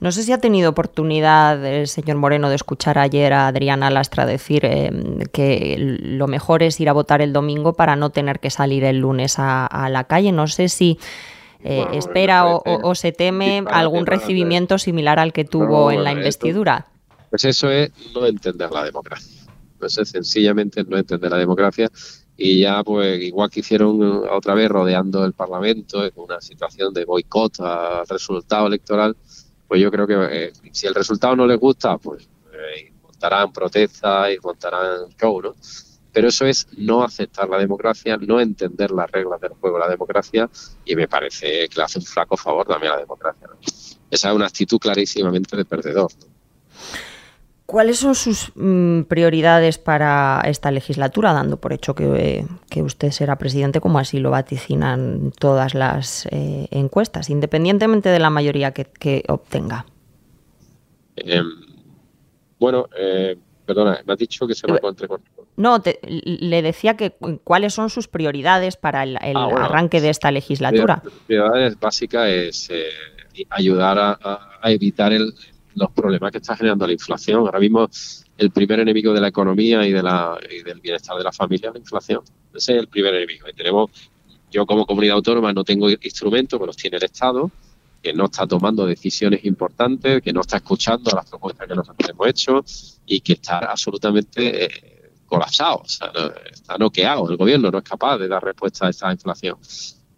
No 0.00 0.12
sé 0.12 0.22
si 0.22 0.32
ha 0.32 0.38
tenido 0.38 0.70
oportunidad 0.70 1.64
el 1.64 1.88
señor 1.88 2.18
Moreno 2.18 2.48
de 2.48 2.54
escuchar 2.54 2.98
ayer 2.98 3.32
a 3.32 3.48
Adriana 3.48 3.90
Lastra 3.90 4.26
decir 4.26 4.64
eh, 4.64 4.90
que 5.32 5.76
lo 5.78 6.28
mejor 6.28 6.62
es 6.62 6.78
ir 6.78 6.88
a 6.88 6.92
votar 6.92 7.20
el 7.20 7.32
domingo 7.32 7.72
para 7.72 7.96
no 7.96 8.10
tener 8.10 8.38
que 8.38 8.50
salir 8.50 8.84
el 8.84 8.98
lunes 8.98 9.34
a, 9.38 9.88
la 9.90 10.04
calle. 10.04 10.30
No 10.30 10.46
sé 10.46 10.68
si 10.68 10.98
eh, 11.64 11.84
espera 11.94 12.46
o, 12.46 12.94
se 12.94 13.10
teme 13.10 13.64
algún 13.68 14.06
recibimiento 14.06 14.78
similar 14.78 15.18
al 15.18 15.32
que 15.32 15.44
tuvo 15.44 15.90
en 15.90 16.04
la 16.04 16.12
investidura. 16.12 16.86
pues 17.30 17.44
eso 17.44 17.68
es 17.68 17.90
no 18.14 18.24
entender 18.24 18.70
la 18.70 18.84
democracia. 18.84 19.42
Pues 19.80 19.98
es 19.98 20.10
sencillamente 20.10 20.84
no 20.84 20.96
entender 20.96 21.30
la 21.30 21.38
democracia 21.38 21.90
y 22.36 22.60
ya 22.60 22.84
pues 22.84 23.20
igual 23.20 23.50
que 23.50 23.60
hicieron 23.60 24.00
otra 24.30 24.54
vez 24.54 24.68
rodeando 24.68 25.24
el 25.24 25.32
Parlamento 25.32 26.04
en 26.04 26.12
una 26.14 26.40
situación 26.40 26.94
de 26.94 27.04
boicot 27.04 27.58
al 27.58 28.06
resultado 28.06 28.68
electoral, 28.68 29.16
pues 29.68 29.80
yo 29.80 29.90
creo 29.90 30.06
que 30.06 30.14
eh, 30.30 30.52
si 30.72 30.86
el 30.86 30.94
resultado 30.94 31.36
no 31.36 31.46
les 31.46 31.58
gusta, 31.58 31.98
pues 31.98 32.28
eh, 32.52 32.90
montarán 33.02 33.52
protestas 33.52 34.32
y 34.32 34.38
montarán 34.42 35.08
show, 35.20 35.42
¿no? 35.42 35.54
Pero 36.10 36.28
eso 36.28 36.46
es 36.46 36.66
no 36.76 37.04
aceptar 37.04 37.48
la 37.48 37.58
democracia, 37.58 38.16
no 38.16 38.40
entender 38.40 38.90
las 38.90 39.10
reglas 39.10 39.40
del 39.40 39.52
juego 39.52 39.76
de 39.76 39.84
la 39.84 39.90
democracia 39.90 40.48
y 40.84 40.96
me 40.96 41.06
parece 41.06 41.68
que 41.68 41.76
le 41.76 41.82
hace 41.82 41.98
un 41.98 42.04
flaco 42.04 42.36
favor 42.36 42.66
también 42.66 42.92
a 42.92 42.96
la 42.96 43.02
democracia. 43.02 43.46
Esa 44.10 44.30
es 44.30 44.34
una 44.34 44.46
actitud 44.46 44.78
clarísimamente 44.78 45.54
de 45.54 45.64
perdedor. 45.66 46.10
¿Cuáles 47.70 47.98
son 47.98 48.14
sus 48.14 48.50
mm, 48.54 49.02
prioridades 49.02 49.76
para 49.76 50.40
esta 50.46 50.70
legislatura, 50.70 51.34
dando 51.34 51.58
por 51.58 51.74
hecho 51.74 51.94
que, 51.94 52.46
usted 52.76 53.10
será 53.10 53.36
presidente, 53.36 53.82
como 53.82 53.98
así 53.98 54.20
lo 54.20 54.30
vaticinan 54.30 55.32
todas 55.38 55.74
las 55.74 56.26
eh, 56.30 56.68
encuestas, 56.70 57.28
independientemente 57.28 58.08
de 58.08 58.20
la 58.20 58.30
mayoría 58.30 58.72
que, 58.72 59.22
obtenga? 59.28 59.84
Em, 61.16 61.44
bueno, 62.58 62.88
eh, 62.98 63.36
perdona, 63.66 64.00
me 64.06 64.14
has 64.14 64.18
dicho 64.18 64.46
que 64.46 64.54
se 64.54 64.66
me. 64.66 64.80
No, 65.58 65.82
le 66.06 66.62
decía 66.62 66.96
que 66.96 67.16
cuáles 67.44 67.74
son 67.74 67.90
sus 67.90 68.08
prioridades 68.08 68.78
para 68.78 69.02
el, 69.02 69.18
ah, 69.18 69.66
arranque 69.66 70.00
de 70.00 70.08
esta 70.08 70.30
legislatura. 70.30 71.02
La 71.04 71.10
prioridades 71.26 71.78
básicas 71.78 72.30
es 72.30 72.70
eh, 72.70 72.86
ayudar 73.50 73.98
a 73.98 74.70
evitar 74.70 75.12
el 75.12 75.34
los 75.78 75.90
problemas 75.92 76.32
que 76.32 76.38
está 76.38 76.56
generando 76.56 76.86
la 76.86 76.92
inflación. 76.92 77.40
Ahora 77.40 77.58
mismo 77.58 77.88
el 78.36 78.50
primer 78.50 78.80
enemigo 78.80 79.12
de 79.12 79.20
la 79.20 79.28
economía 79.28 79.86
y, 79.86 79.92
de 79.92 80.02
la, 80.02 80.38
y 80.50 80.62
del 80.62 80.80
bienestar 80.80 81.16
de 81.16 81.24
la 81.24 81.32
familia 81.32 81.68
es 81.68 81.74
la 81.74 81.80
inflación. 81.80 82.20
Ese 82.54 82.72
es 82.74 82.78
el 82.78 82.88
primer 82.88 83.14
enemigo. 83.14 83.48
Y 83.48 83.52
tenemos, 83.52 83.90
yo 84.50 84.66
como 84.66 84.86
comunidad 84.86 85.16
autónoma 85.16 85.52
no 85.52 85.64
tengo 85.64 85.90
instrumentos, 85.90 86.58
pero 86.58 86.66
los 86.66 86.76
tiene 86.76 86.96
el 86.98 87.04
Estado, 87.04 87.50
que 88.02 88.12
no 88.12 88.26
está 88.26 88.46
tomando 88.46 88.86
decisiones 88.86 89.44
importantes, 89.44 90.22
que 90.22 90.32
no 90.32 90.42
está 90.42 90.58
escuchando 90.58 91.10
las 91.14 91.28
propuestas 91.28 91.66
que 91.66 91.74
nosotros 91.74 92.10
hemos 92.10 92.28
hecho 92.28 92.64
y 93.06 93.20
que 93.20 93.32
está 93.34 93.58
absolutamente 93.58 94.64
eh, 94.64 95.10
colapsado. 95.26 95.82
O 95.84 95.88
sea, 95.88 96.12
está 96.50 96.78
noqueado. 96.78 97.28
El 97.28 97.36
gobierno 97.36 97.70
no 97.70 97.78
es 97.78 97.84
capaz 97.84 98.18
de 98.18 98.28
dar 98.28 98.42
respuesta 98.42 98.86
a 98.86 98.90
esta 98.90 99.12
inflación. 99.12 99.58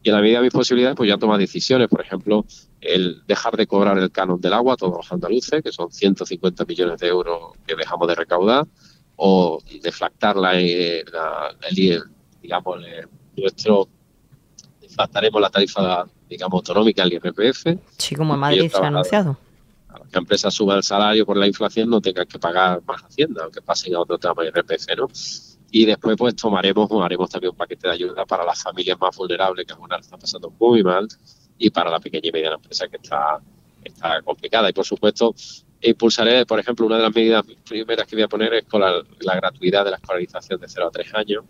Y 0.03 0.09
en 0.09 0.15
la 0.15 0.23
medida 0.23 0.39
de 0.39 0.45
mis 0.45 0.53
posibilidades, 0.53 0.97
pues 0.97 1.09
ya 1.09 1.19
toma 1.19 1.37
decisiones. 1.37 1.89
Por 1.89 2.01
ejemplo, 2.01 2.47
el 2.81 3.23
dejar 3.27 3.57
de 3.57 3.67
cobrar 3.67 3.99
el 3.99 4.11
canon 4.11 4.41
del 4.41 4.55
agua 4.55 4.75
a 4.75 4.77
todos 4.77 4.97
los 4.97 5.13
andaluces, 5.13 5.63
que 5.63 5.73
son 5.73 5.93
150 5.93 6.65
millones 6.65 7.01
de 7.01 7.09
euros 7.09 7.53
que 7.67 7.75
dejamos 7.75 8.09
de 8.09 8.15
recaudar, 8.15 8.67
o 9.17 9.63
deflactar 9.83 10.37
la, 10.37 10.59
eh, 10.59 11.05
el, 11.69 12.03
digamos, 12.41 12.81
nuestro, 13.37 13.89
deflactaremos 14.81 15.41
la 15.43 15.51
tarifa, 15.51 16.07
digamos, 16.27 16.59
autonómica, 16.59 17.03
el 17.03 17.13
IRPF. 17.13 17.67
Sí, 17.99 18.15
como 18.15 18.33
en 18.35 18.41
Madrid 18.41 18.71
se 18.71 18.83
ha 18.83 18.87
anunciado. 18.87 19.37
A 19.91 19.99
las 19.99 20.15
empresas 20.15 20.55
suban 20.55 20.79
el 20.79 20.83
salario 20.83 21.27
por 21.27 21.37
la 21.37 21.47
inflación 21.47 21.91
no 21.91 22.01
tengan 22.01 22.27
que 22.27 22.39
pagar 22.39 22.81
más 22.87 23.03
Hacienda, 23.03 23.43
aunque 23.43 23.61
pasen 23.61 23.95
a 23.95 24.01
otro 24.01 24.17
de 24.17 24.47
IRPF, 24.47 24.87
¿no? 24.97 25.09
Y 25.71 25.85
después, 25.85 26.17
pues 26.17 26.35
tomaremos, 26.35 26.91
haremos 27.03 27.31
también 27.31 27.51
un 27.51 27.57
paquete 27.57 27.89
de 27.89 27.95
ayuda 27.95 28.27
para 28.27 28.45
las 28.45 28.63
familias 28.63 28.99
más 29.01 29.17
vulnerables, 29.17 29.67
que 29.67 29.73
algunas 29.73 30.01
están 30.01 30.19
pasando 30.19 30.53
muy 30.59 30.83
mal, 30.83 31.07
y 31.59 31.71
para 31.71 31.91
la 31.91 32.01
pequeña 32.01 32.29
y 32.29 32.33
mediana 32.33 32.57
empresa 32.57 32.89
que 32.89 32.97
está, 32.97 33.41
está 33.85 34.23
complicada. 34.23 34.69
Y 34.69 34.73
por 34.73 34.85
supuesto, 34.85 35.35
impulsaré, 35.81 36.45
por 36.47 36.59
ejemplo, 36.59 36.87
una 36.87 36.97
de 36.97 37.03
las 37.03 37.15
medidas 37.15 37.45
primeras 37.69 38.07
que 38.07 38.17
voy 38.17 38.25
a 38.25 38.29
poner 38.29 38.55
es 38.55 38.65
con 38.65 38.81
la, 38.81 39.37
gratuidad 39.37 39.85
de 39.85 39.93
la 39.93 39.97
escolarización 39.97 40.61
de 40.61 40.69
0 40.69 40.89
a 40.89 40.91
3 40.91 41.15
años, 41.15 41.45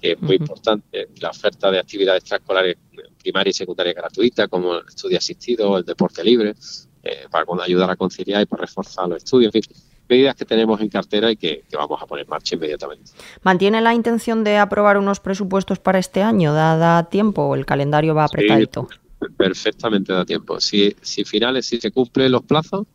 que 0.00 0.12
es 0.12 0.22
muy 0.22 0.36
importante, 0.36 1.08
la 1.20 1.30
oferta 1.30 1.70
de 1.70 1.78
actividades 1.78 2.22
extraescolares 2.22 2.76
primaria 3.20 3.50
y 3.50 3.54
secundaria 3.54 3.92
gratuita, 3.92 4.48
como 4.48 4.76
el 4.76 4.86
estudio 4.86 5.18
asistido 5.18 5.72
o 5.72 5.78
el 5.78 5.84
deporte 5.84 6.24
libre, 6.24 6.54
eh, 7.02 7.26
para 7.30 7.44
ayudar 7.62 7.90
a 7.90 7.96
conciliar 7.96 8.42
y 8.42 8.46
para 8.46 8.62
reforzar 8.62 9.08
los 9.08 9.18
estudios. 9.18 9.54
En 9.54 9.62
fin, 9.62 9.76
medidas 10.10 10.34
que 10.34 10.44
tenemos 10.44 10.80
en 10.80 10.88
cartera 10.88 11.30
y 11.30 11.36
que, 11.36 11.64
vamos 11.72 12.02
a 12.02 12.06
poner 12.06 12.24
en 12.24 12.30
marcha 12.30 12.56
inmediatamente. 12.56 13.12
¿Mantiene 13.42 13.80
la 13.80 13.94
intención 13.94 14.44
de 14.44 14.58
aprobar 14.58 14.98
unos 14.98 15.20
presupuestos 15.20 15.78
para 15.78 15.98
este 15.98 16.22
año? 16.22 16.52
¿Da, 16.52 17.08
tiempo 17.08 17.42
o 17.42 17.54
el 17.54 17.64
calendario 17.64 18.14
va 18.14 18.24
apretadito? 18.24 18.88
perfectamente 19.36 20.12
da 20.12 20.24
tiempo. 20.24 20.60
Si, 20.60 20.96
si 21.00 21.24
finales, 21.24 21.66
si 21.66 21.78
se 21.80 21.90
cumplen 21.90 22.32
los 22.32 22.42
plazos, 22.42 22.86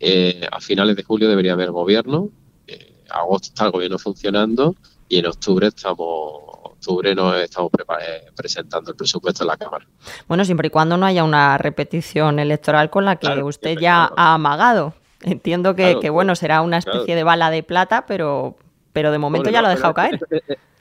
eh, 0.00 0.46
a 0.50 0.60
finales 0.60 0.96
de 0.96 1.02
julio 1.02 1.28
debería 1.28 1.52
haber 1.52 1.70
gobierno. 1.70 2.30
Eh, 2.66 3.04
agosto 3.10 3.48
está 3.48 3.66
el 3.66 3.70
gobierno 3.70 3.98
funcionando 3.98 4.74
y 5.08 5.18
en 5.18 5.26
octubre 5.26 5.68
estamos 5.68 6.52
octubre 6.82 7.14
nos 7.14 7.36
estamos 7.36 7.70
eh, 8.00 8.30
presentando 8.34 8.90
el 8.90 8.96
presupuesto 8.96 9.44
en 9.44 9.48
la 9.48 9.56
Cámara. 9.56 9.86
Bueno, 10.26 10.44
siempre 10.44 10.66
y 10.66 10.70
cuando 10.70 10.96
no 10.96 11.06
haya 11.06 11.22
una 11.22 11.56
repetición 11.56 12.40
electoral 12.40 12.90
con 12.90 13.04
la 13.04 13.16
que 13.16 13.42
usted 13.42 13.78
ya 13.78 14.10
ha 14.16 14.34
amagado. 14.34 14.94
Entiendo 15.24 15.74
que, 15.74 16.10
bueno, 16.10 16.34
será 16.34 16.62
una 16.62 16.78
especie 16.78 17.14
de 17.14 17.24
bala 17.24 17.50
de 17.50 17.62
plata, 17.62 18.06
pero, 18.06 18.56
pero 18.92 19.12
de 19.12 19.18
momento 19.18 19.50
ya 19.50 19.62
lo 19.62 19.68
ha 19.68 19.70
dejado 19.70 19.94
caer 19.94 20.20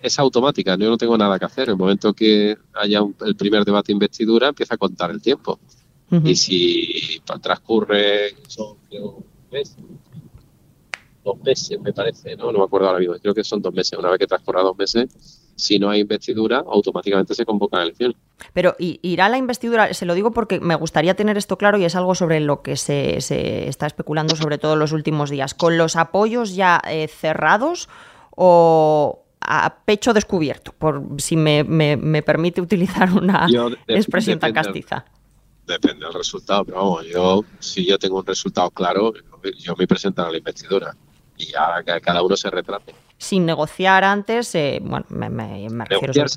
es 0.02 0.20
automática, 0.20 0.76
yo 0.78 0.90
no 0.90 0.98
tengo 0.98 1.18
nada 1.18 1.38
que 1.38 1.46
hacer. 1.46 1.66
En 1.66 1.72
el 1.72 1.78
momento 1.78 2.14
que 2.14 2.58
haya 2.74 3.02
el 3.26 3.36
primer 3.36 3.64
debate 3.64 3.88
de 3.88 3.94
investidura, 3.94 4.50
empieza 4.50 4.76
a 4.76 4.78
contar 4.78 5.12
el 5.12 5.22
tiempo. 5.22 5.60
Y 6.26 6.36
si 6.36 7.22
transcurre 7.42 8.36
son, 8.46 8.76
dos 11.24 11.38
meses, 11.44 11.80
me 11.80 11.94
parece, 11.94 12.36
¿no? 12.36 12.52
No 12.52 12.60
me 12.60 12.66
acuerdo 12.66 12.88
ahora 12.88 13.00
mismo, 13.00 13.16
creo 13.22 13.34
que 13.34 13.46
son 13.46 13.62
dos 13.62 13.74
meses. 13.74 13.98
Una 13.98 14.10
vez 14.10 14.20
que 14.20 14.28
transcurra 14.28 14.62
dos 14.62 14.78
meses, 14.78 15.41
si 15.56 15.80
no 15.80 15.90
hay 15.90 16.02
investidura, 16.02 16.64
automáticamente 16.68 17.36
se 17.36 17.46
convoca 17.46 17.78
la 17.78 17.84
elección. 17.84 18.16
Pero 18.54 18.76
irá 18.80 19.30
la 19.30 19.38
investidura, 19.38 19.94
se 19.94 20.06
lo 20.06 20.14
digo 20.16 20.32
porque 20.32 20.60
me 20.60 20.76
gustaría 20.76 21.16
tener 21.16 21.38
esto 21.38 21.58
claro 21.58 21.78
y 21.78 21.86
es 21.86 21.96
algo 21.96 22.16
sobre 22.16 22.40
lo 22.40 22.62
que 22.64 22.76
se, 22.76 23.22
se 23.22 23.68
está 23.68 23.86
especulando 23.86 24.36
sobre 24.36 24.58
todo 24.58 24.74
en 24.74 24.80
los 24.80 24.92
últimos 24.92 25.30
días. 25.30 25.54
¿Con 25.54 25.78
los 25.78 25.96
apoyos 25.96 26.56
ya 26.56 26.82
eh, 26.88 27.08
cerrados 27.08 27.88
o, 28.32 29.22
a 29.42 29.76
pecho 29.86 30.14
descubierto, 30.14 30.72
por 30.72 31.04
si 31.18 31.36
me, 31.36 31.64
me, 31.64 32.22
permite 32.22 32.62
utilizar 32.62 33.12
una 33.12 33.48
expresión 33.88 34.40
tan 34.40 34.54
castiza. 34.54 35.06
Depende 35.66 36.06
del 36.06 36.14
resultado, 36.14 36.66
pero 36.66 36.78
vamos, 36.78 37.06
yo 37.08 37.44
si 37.60 37.86
yo 37.86 37.98
tengo 37.98 38.20
un 38.20 38.26
resultado 38.26 38.70
claro, 38.72 39.14
yo 39.58 39.76
me 39.76 39.88
presento 39.88 40.24
a 40.24 40.32
la 40.32 40.38
investidura 40.38 40.96
y 41.38 41.46
ya 41.48 41.84
cada 42.02 42.22
uno 42.22 42.36
se 42.36 42.50
retrate. 42.50 42.94
Sin 43.22 43.46
negociar 43.46 44.04
antes, 44.04 44.56
eh, 44.56 44.80
bueno, 44.82 45.06
me, 45.10 45.30
negociar, 45.30 46.28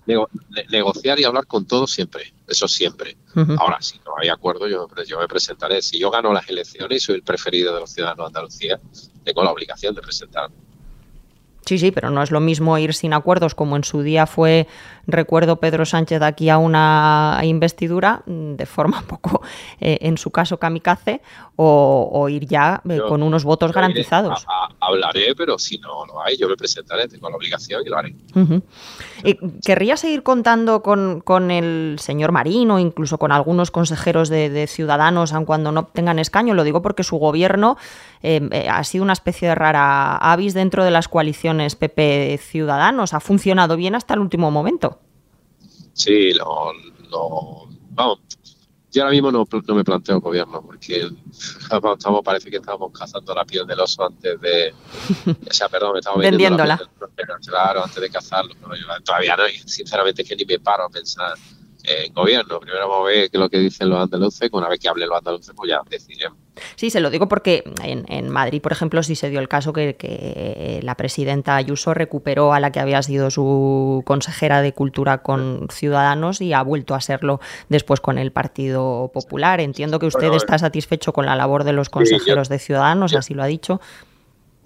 negociar 0.68 1.18
y 1.18 1.24
hablar 1.24 1.46
con 1.46 1.66
todos 1.66 1.90
siempre, 1.90 2.34
eso 2.46 2.68
siempre. 2.68 3.16
Ahora, 3.58 3.80
si 3.80 3.98
no 4.04 4.12
hay 4.20 4.28
acuerdo, 4.28 4.68
yo, 4.68 4.86
yo 5.06 5.18
me 5.18 5.26
presentaré. 5.26 5.80
Si 5.80 5.98
yo 5.98 6.10
gano 6.10 6.30
las 6.30 6.46
elecciones 6.46 6.98
y 6.98 7.00
soy 7.00 7.14
el 7.14 7.22
preferido 7.22 7.72
de 7.72 7.80
los 7.80 7.90
ciudadanos 7.90 8.24
de 8.24 8.26
Andalucía, 8.26 8.80
tengo 9.24 9.42
la 9.42 9.52
obligación 9.52 9.94
de 9.94 10.02
presentarme. 10.02 10.56
Sí, 11.66 11.79
sí, 11.79 11.90
pero 11.90 12.11
no 12.11 12.22
es 12.22 12.31
lo 12.31 12.40
mismo 12.40 12.77
ir 12.79 12.92
sin 12.94 13.14
acuerdos 13.14 13.55
como 13.55 13.77
en 13.77 13.85
su 13.85 14.03
día 14.03 14.27
fue, 14.27 14.66
recuerdo, 15.07 15.57
Pedro 15.57 15.87
Sánchez 15.87 16.20
aquí 16.22 16.50
a 16.50 16.59
una 16.59 17.40
investidura, 17.42 18.22
mm, 18.27 18.55
de 18.55 18.66
forma 18.66 18.98
un 19.00 19.07
poco, 19.07 19.42
eh, 19.81 19.98
en 20.03 20.18
su 20.18 20.31
caso, 20.31 20.59
kamikaze, 20.59 21.22
o, 21.57 22.29
ir 22.29 22.46
ya 22.46 22.83
eh, 22.88 23.00
con 23.09 23.22
unos 23.22 23.44
votos 23.44 23.72
garantizados. 23.72 24.44
hablaré, 24.81 25.35
pero 25.37 25.59
si 25.59 25.79
no 25.79 26.05
lo 26.07 26.22
hay, 26.22 26.37
yo 26.37 26.48
me 26.48 26.57
presentaré, 26.57 27.07
tengo 27.09 27.31
la 27.31 27.37
obligación 27.37 27.83
y 27.87 27.88
lo 27.88 27.98
haré. 27.98 28.14
¿Querría 29.64 29.96
seguir 29.96 30.22
contando 30.22 30.83
con, 30.83 31.20
con, 31.20 31.50
el 31.50 31.96
señor 31.98 32.33
Marino, 32.33 32.79
incluso 32.79 33.18
con 33.18 33.33
algunos 33.33 33.70
consejeros 33.70 34.29
de, 34.29 34.66
Ciudadanos, 34.66 35.33
aun 35.33 35.44
cuando 35.44 35.72
no 35.72 35.85
tengan 35.85 36.18
escaño? 36.18 36.55
Lo 36.55 36.64
digo 36.64 36.83
porque 36.83 37.05
su 37.05 37.16
gobierno 37.16 37.77
eh, 38.26 38.68
ha 38.70 38.82
sido 38.84 39.04
una 39.04 39.12
especie 39.12 39.48
de 39.48 39.54
rara 39.54 40.16
avis 40.16 40.54
dentro 40.54 40.82
de 40.82 40.90
las 40.90 41.08
coaliciones 41.08 41.76
PP 41.76 42.38
Ciudadanos. 42.42 43.12
¿Ha 43.12 43.20
funcionado 43.20 43.76
bien 43.76 43.94
hasta 43.94 44.14
el 44.14 44.20
último 44.20 44.50
momento? 44.50 44.98
Sí, 45.92 46.32
lo, 46.32 46.72
vamos, 47.90 48.20
yo 48.90 49.02
ahora 49.02 49.12
mismo 49.12 49.30
no, 49.30 49.46
me 49.74 49.84
planteo 49.84 50.20
gobierno, 50.20 50.62
porque 50.62 51.10
estamos, 51.92 52.22
parece 52.24 52.50
que 52.50 52.56
estamos 52.56 52.92
cazando 52.98 53.34
la 53.34 53.44
piel 53.44 53.66
del 53.66 53.80
oso 53.80 54.06
antes 54.06 54.40
de. 54.40 54.72
O 55.50 55.52
sea, 55.52 55.68
perdón, 55.68 55.98
estamos 55.98 56.20
vendiéndola. 56.20 56.80
claro, 57.44 57.84
antes 57.84 58.00
de 58.00 58.08
cazarlo. 58.08 58.54
todavía 59.04 59.37
no, 59.37 59.42
sinceramente 59.66 60.22
es 60.22 60.28
que 60.28 60.37
ni 60.37 60.46
me 60.46 60.58
paro 60.60 60.84
a 60.84 60.88
pensar 60.88 61.34
en 61.84 62.12
gobierno. 62.14 62.58
Primero 62.60 62.88
vamos 62.88 63.06
a 63.06 63.10
ver 63.10 63.30
qué 63.30 63.36
es 63.36 63.40
lo 63.40 63.48
que 63.48 63.58
dicen 63.58 63.88
los 63.88 64.00
andaluces, 64.00 64.48
una 64.52 64.68
vez 64.68 64.80
que 64.80 64.88
hablen 64.88 65.08
los 65.08 65.18
andaluces, 65.18 65.52
pues 65.54 65.70
ya 65.70 65.80
decidiremos. 65.88 66.38
Sí, 66.76 66.90
se 66.90 67.00
lo 67.00 67.10
digo 67.10 67.28
porque 67.28 67.64
en, 67.82 68.28
Madrid, 68.28 68.62
por 68.62 68.72
ejemplo, 68.72 69.02
sí 69.02 69.16
se 69.16 69.28
dio 69.28 69.40
el 69.40 69.48
caso 69.48 69.72
que, 69.72 70.80
la 70.82 70.96
presidenta 70.96 71.56
Ayuso 71.56 71.94
recuperó 71.94 72.52
a 72.52 72.60
la 72.60 72.72
que 72.72 72.80
había 72.80 73.02
sido 73.02 73.30
su 73.30 74.02
consejera 74.06 74.62
de 74.62 74.72
Cultura 74.72 75.22
con 75.22 75.68
Ciudadanos 75.70 76.40
y 76.40 76.52
ha 76.52 76.62
vuelto 76.62 76.94
a 76.94 77.00
serlo 77.00 77.40
después 77.68 78.00
con 78.00 78.18
el 78.18 78.32
Partido 78.32 79.10
Popular. 79.12 79.60
Entiendo 79.60 79.98
que 79.98 80.06
usted 80.06 80.32
está 80.32 80.58
satisfecho 80.58 81.12
con 81.12 81.26
la 81.26 81.36
labor 81.36 81.64
de 81.64 81.72
los 81.72 81.90
consejeros 81.90 82.48
de 82.48 82.58
Ciudadanos, 82.58 83.14
así 83.14 83.34
lo 83.34 83.42
ha 83.42 83.46
dicho. 83.46 83.80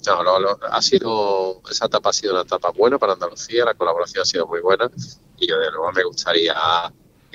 no, 0.06 0.58
ha 0.70 0.82
sido, 0.82 1.62
esa 1.70 1.86
etapa 1.86 2.10
ha 2.10 2.12
sido 2.12 2.34
una 2.34 2.42
etapa 2.42 2.70
buena 2.70 2.98
para 2.98 3.14
Andalucía, 3.14 3.64
la 3.64 3.74
colaboración 3.74 4.22
ha 4.22 4.26
sido 4.26 4.46
muy 4.46 4.60
buena 4.60 4.90
y 5.38 5.48
yo 5.48 5.58
de 5.58 5.70
nuevo 5.70 5.92
me 5.92 6.04
gustaría, 6.04 6.54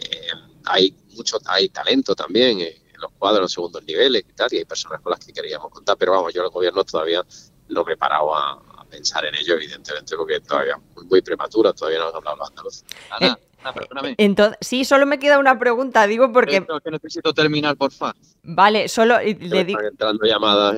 eh, 0.10 0.28
hay 0.66 0.96
mucho, 1.16 1.38
hay 1.46 1.70
talento 1.70 2.16
también 2.16 2.60
en 2.62 3.02
los 3.02 3.12
cuadros, 3.14 3.46
en 3.46 3.50
segundos 3.50 3.84
niveles 3.84 4.24
y 4.28 4.34
tal, 4.34 4.54
y 4.54 4.58
hay 4.58 4.66
personas 4.66 5.02
con 5.02 5.12
las 5.12 5.26
que 5.26 5.34
queríamos 5.34 5.72
contar, 5.72 5.98
pero 5.98 6.14
vamos, 6.14 6.34
yo 6.34 6.44
el 6.44 6.50
gobierno 6.50 6.84
todavía 6.84 7.24
no 7.70 7.84
me 7.84 7.94
he 7.94 7.98
parado 7.98 8.36
a, 8.36 8.62
pensar 8.90 9.26
en 9.26 9.34
ello, 9.34 9.56
evidentemente, 9.56 10.16
porque 10.16 10.40
todavía 10.42 10.80
muy, 10.94 11.06
muy 11.06 11.22
prematura, 11.24 11.74
todavía 11.74 11.98
no 11.98 12.10
han 12.10 12.16
hablado 12.16 12.38
los 12.38 12.50
andaluces. 12.50 12.86
Ana, 13.10 13.40
perdóname. 13.74 14.14
Entonces, 14.20 14.56
sí, 14.62 14.86
solo 14.86 15.08
me 15.08 15.18
queda 15.18 15.40
una 15.40 15.58
pregunta, 15.58 16.06
digo 16.06 16.32
porque... 16.32 16.64
que 16.84 16.92
necesito 16.92 17.34
terminar, 17.34 17.76
por 17.76 17.92
favor. 17.92 18.16
Vale, 18.44 18.88
solo 18.88 19.18
le 19.20 19.66
digo... 19.66 19.82
entrando 19.82 20.24
llamadas 20.28 20.78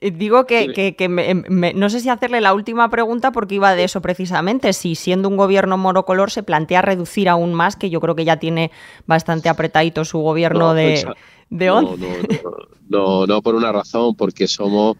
Digo 0.00 0.44
que, 0.46 1.72
no 1.74 1.90
sé 1.90 2.00
si 2.00 2.08
hacerle 2.10 2.40
la 2.40 2.52
última 2.52 2.90
pregunta 2.90 3.32
porque 3.32 3.54
iba 3.54 3.74
de 3.74 3.84
eso 3.84 4.02
precisamente, 4.02 4.72
si 4.74 4.94
siendo 4.94 5.28
un 5.28 5.36
gobierno 5.36 5.78
monocolor 5.78 6.30
se 6.30 6.42
plantea 6.42 6.82
reducir 6.82 7.28
aún 7.28 7.54
más, 7.54 7.76
que 7.76 7.88
yo 7.88 8.00
creo 8.00 8.14
que 8.14 8.26
ya 8.26 8.38
tiene 8.38 8.70
bastante 9.06 9.48
apretadito 9.48 10.04
su 10.04 10.18
gobierno 10.18 10.74
de, 10.74 11.06
de 11.48 11.66
no, 11.66 11.96
no, 12.88 13.26
no, 13.26 13.42
por 13.42 13.54
una 13.54 13.72
razón, 13.72 14.14
porque 14.16 14.46
somos 14.48 14.98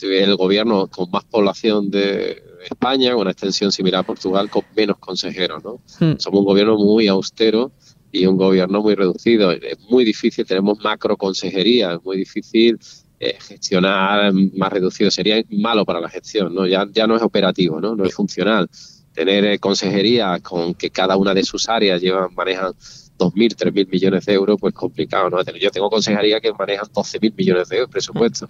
el 0.00 0.36
gobierno 0.36 0.86
con 0.88 1.10
más 1.10 1.24
población 1.24 1.90
de 1.90 2.42
España, 2.64 3.12
con 3.12 3.22
una 3.22 3.32
extensión 3.32 3.70
similar 3.70 4.00
a 4.00 4.06
Portugal, 4.06 4.50
con 4.50 4.62
menos 4.76 4.98
consejeros. 4.98 5.62
¿no? 5.62 5.80
Hmm. 6.00 6.18
Somos 6.18 6.40
un 6.40 6.46
gobierno 6.46 6.76
muy 6.76 7.06
austero 7.08 7.72
y 8.10 8.26
un 8.26 8.36
gobierno 8.36 8.82
muy 8.82 8.94
reducido. 8.94 9.52
Es 9.52 9.78
muy 9.90 10.04
difícil, 10.04 10.46
tenemos 10.46 10.78
macro 10.82 11.16
consejería, 11.16 11.94
es 11.94 12.04
muy 12.04 12.16
difícil 12.16 12.78
eh, 13.24 13.38
gestionar 13.40 14.32
más 14.32 14.72
reducido 14.72 15.08
sería 15.08 15.40
malo 15.50 15.84
para 15.84 16.00
la 16.00 16.08
gestión, 16.08 16.52
¿no? 16.52 16.66
Ya, 16.66 16.88
ya 16.90 17.06
no 17.06 17.14
es 17.14 17.22
operativo, 17.22 17.80
¿no? 17.80 17.94
No 17.94 18.04
es 18.04 18.12
funcional. 18.12 18.68
Tener 19.12 19.44
eh, 19.44 19.58
consejería 19.60 20.40
con 20.40 20.74
que 20.74 20.90
cada 20.90 21.16
una 21.16 21.32
de 21.32 21.44
sus 21.44 21.68
áreas 21.68 22.02
llevan, 22.02 22.34
manejan 22.34 22.72
2.000, 22.72 23.54
3.000 23.54 23.88
millones 23.88 24.26
de 24.26 24.32
euros, 24.32 24.58
pues 24.60 24.74
complicado, 24.74 25.30
¿no? 25.30 25.40
Yo 25.54 25.70
tengo 25.70 25.88
consejería 25.88 26.40
que 26.40 26.52
manejan 26.52 26.86
12.000 26.86 27.32
millones 27.36 27.68
de 27.68 27.76
euros 27.76 27.92
presupuesto. 27.92 28.48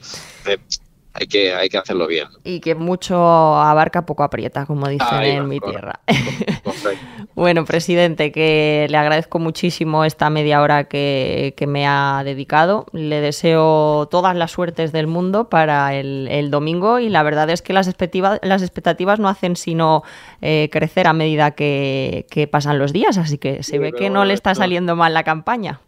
Hay 1.14 1.26
que, 1.26 1.52
hay 1.52 1.68
que 1.68 1.76
hacerlo 1.76 2.06
bien. 2.06 2.28
Y 2.42 2.60
que 2.60 2.74
mucho 2.74 3.16
abarca, 3.16 4.06
poco 4.06 4.22
aprieta, 4.22 4.64
como 4.64 4.88
dicen 4.88 5.22
en 5.22 5.46
mi 5.46 5.60
tierra. 5.60 6.00
bueno, 7.34 7.66
presidente, 7.66 8.32
que 8.32 8.86
le 8.88 8.96
agradezco 8.96 9.38
muchísimo 9.38 10.04
esta 10.04 10.30
media 10.30 10.62
hora 10.62 10.84
que, 10.84 11.54
me 11.68 11.86
ha 11.86 12.22
dedicado. 12.24 12.86
Le 12.92 13.20
deseo 13.20 14.08
todas 14.10 14.34
las 14.34 14.52
suertes 14.52 14.90
del 14.92 15.06
mundo 15.06 15.50
para 15.50 15.94
el, 15.94 16.50
domingo 16.50 16.98
y 16.98 17.08
la 17.08 17.22
verdad 17.22 17.50
es 17.50 17.62
que 17.62 17.72
las 17.72 17.88
expectativas, 17.88 18.40
las 18.42 18.62
expectativas 18.62 19.18
no 19.18 19.28
hacen 19.28 19.56
sino 19.56 20.02
eh, 20.40 20.68
crecer 20.72 21.06
a 21.06 21.12
medida 21.12 21.52
que, 21.52 22.48
pasan 22.50 22.78
los 22.78 22.92
días, 22.92 23.18
así 23.18 23.38
que 23.38 23.62
se 23.62 23.78
ve 23.78 23.92
que 23.92 24.10
no 24.10 24.24
le 24.24 24.34
está 24.34 24.54
saliendo 24.54 24.96
mal 24.96 25.14
la 25.14 25.24
campaña. 25.24 25.80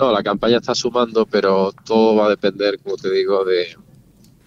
No, 0.00 0.10
la 0.10 0.22
campaña 0.22 0.56
está 0.56 0.74
sumando, 0.74 1.26
pero 1.26 1.72
todo 1.84 2.16
va 2.16 2.26
a 2.26 2.30
depender, 2.30 2.78
como 2.82 2.96
te 2.96 3.10
digo, 3.10 3.44
de, 3.44 3.76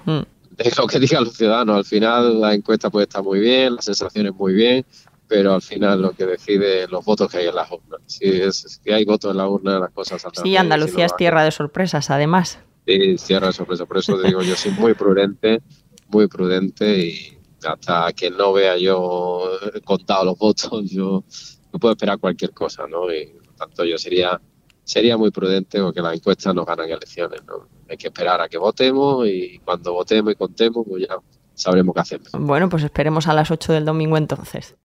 Mm. 0.05 0.21
es 0.57 0.77
lo 0.77 0.87
que 0.87 0.99
digan 0.99 1.23
los 1.23 1.35
ciudadanos. 1.35 1.77
Al 1.77 1.85
final 1.85 2.41
la 2.41 2.53
encuesta 2.53 2.89
puede 2.89 3.05
estar 3.05 3.23
muy 3.23 3.39
bien, 3.39 3.75
las 3.75 3.85
sensaciones 3.85 4.33
muy 4.33 4.53
bien, 4.53 4.85
pero 5.27 5.53
al 5.53 5.61
final 5.61 6.01
lo 6.01 6.11
que 6.11 6.25
decide 6.25 6.87
los 6.87 7.03
votos 7.03 7.29
que 7.29 7.39
hay 7.39 7.47
en 7.47 7.55
las 7.55 7.71
urnas. 7.71 8.01
Si, 8.05 8.25
es, 8.25 8.81
hay 8.85 9.05
votos 9.05 9.31
en 9.31 9.37
la 9.37 9.47
urna, 9.47 9.79
las 9.79 9.91
cosas 9.91 10.21
saldrán 10.21 10.43
Sí, 10.43 10.55
Andalucía 10.55 11.05
es 11.05 11.15
tierra 11.15 11.43
de 11.43 11.51
sorpresas, 11.51 12.09
además. 12.09 12.59
Sí, 12.85 13.15
tierra 13.27 13.47
de 13.47 13.53
sorpresas. 13.53 13.87
Por 13.87 13.97
eso 13.97 14.19
te 14.19 14.27
digo, 14.27 14.41
yo 14.41 14.55
soy 14.55 14.71
muy 14.71 14.93
prudente, 14.93 15.61
muy 16.09 16.27
prudente 16.27 16.99
y 16.99 17.37
hasta 17.65 18.13
que 18.13 18.29
no 18.29 18.53
vea 18.53 18.77
yo 18.77 19.49
contado 19.83 20.25
los 20.25 20.37
votos, 20.37 20.89
yo 20.89 21.23
no 21.73 21.79
puedo 21.79 21.93
esperar 21.93 22.19
cualquier 22.19 22.51
cosa, 22.51 22.85
¿no? 22.87 23.11
Y 23.11 23.25
por 23.25 23.55
tanto 23.55 23.85
yo 23.85 23.97
sería 23.97 24.39
sería 24.85 25.17
muy 25.17 25.31
prudente 25.31 25.81
porque 25.81 26.01
las 26.01 26.15
encuestas 26.15 26.55
no 26.55 26.63
ganan 26.63 26.89
elecciones, 26.89 27.41
¿no? 27.45 27.67
Hay 27.89 27.97
que 27.97 28.07
esperar 28.07 28.39
a 28.39 28.47
que 28.47 28.57
votemos 28.57 29.27
y 29.27 29.59
cuando 29.65 29.93
votemos 29.93 30.31
y 30.31 30.35
contemos, 30.35 30.85
pues 30.87 31.07
ya 31.07 31.17
sabremos 31.53 31.93
qué 31.93 32.01
hacemos. 32.01 32.29
Bueno, 32.31 32.69
pues 32.69 32.83
esperemos 32.83 33.27
a 33.27 33.33
las 33.33 33.51
8 33.51 33.73
del 33.73 33.85
domingo 33.85 34.15
entonces. 34.15 34.75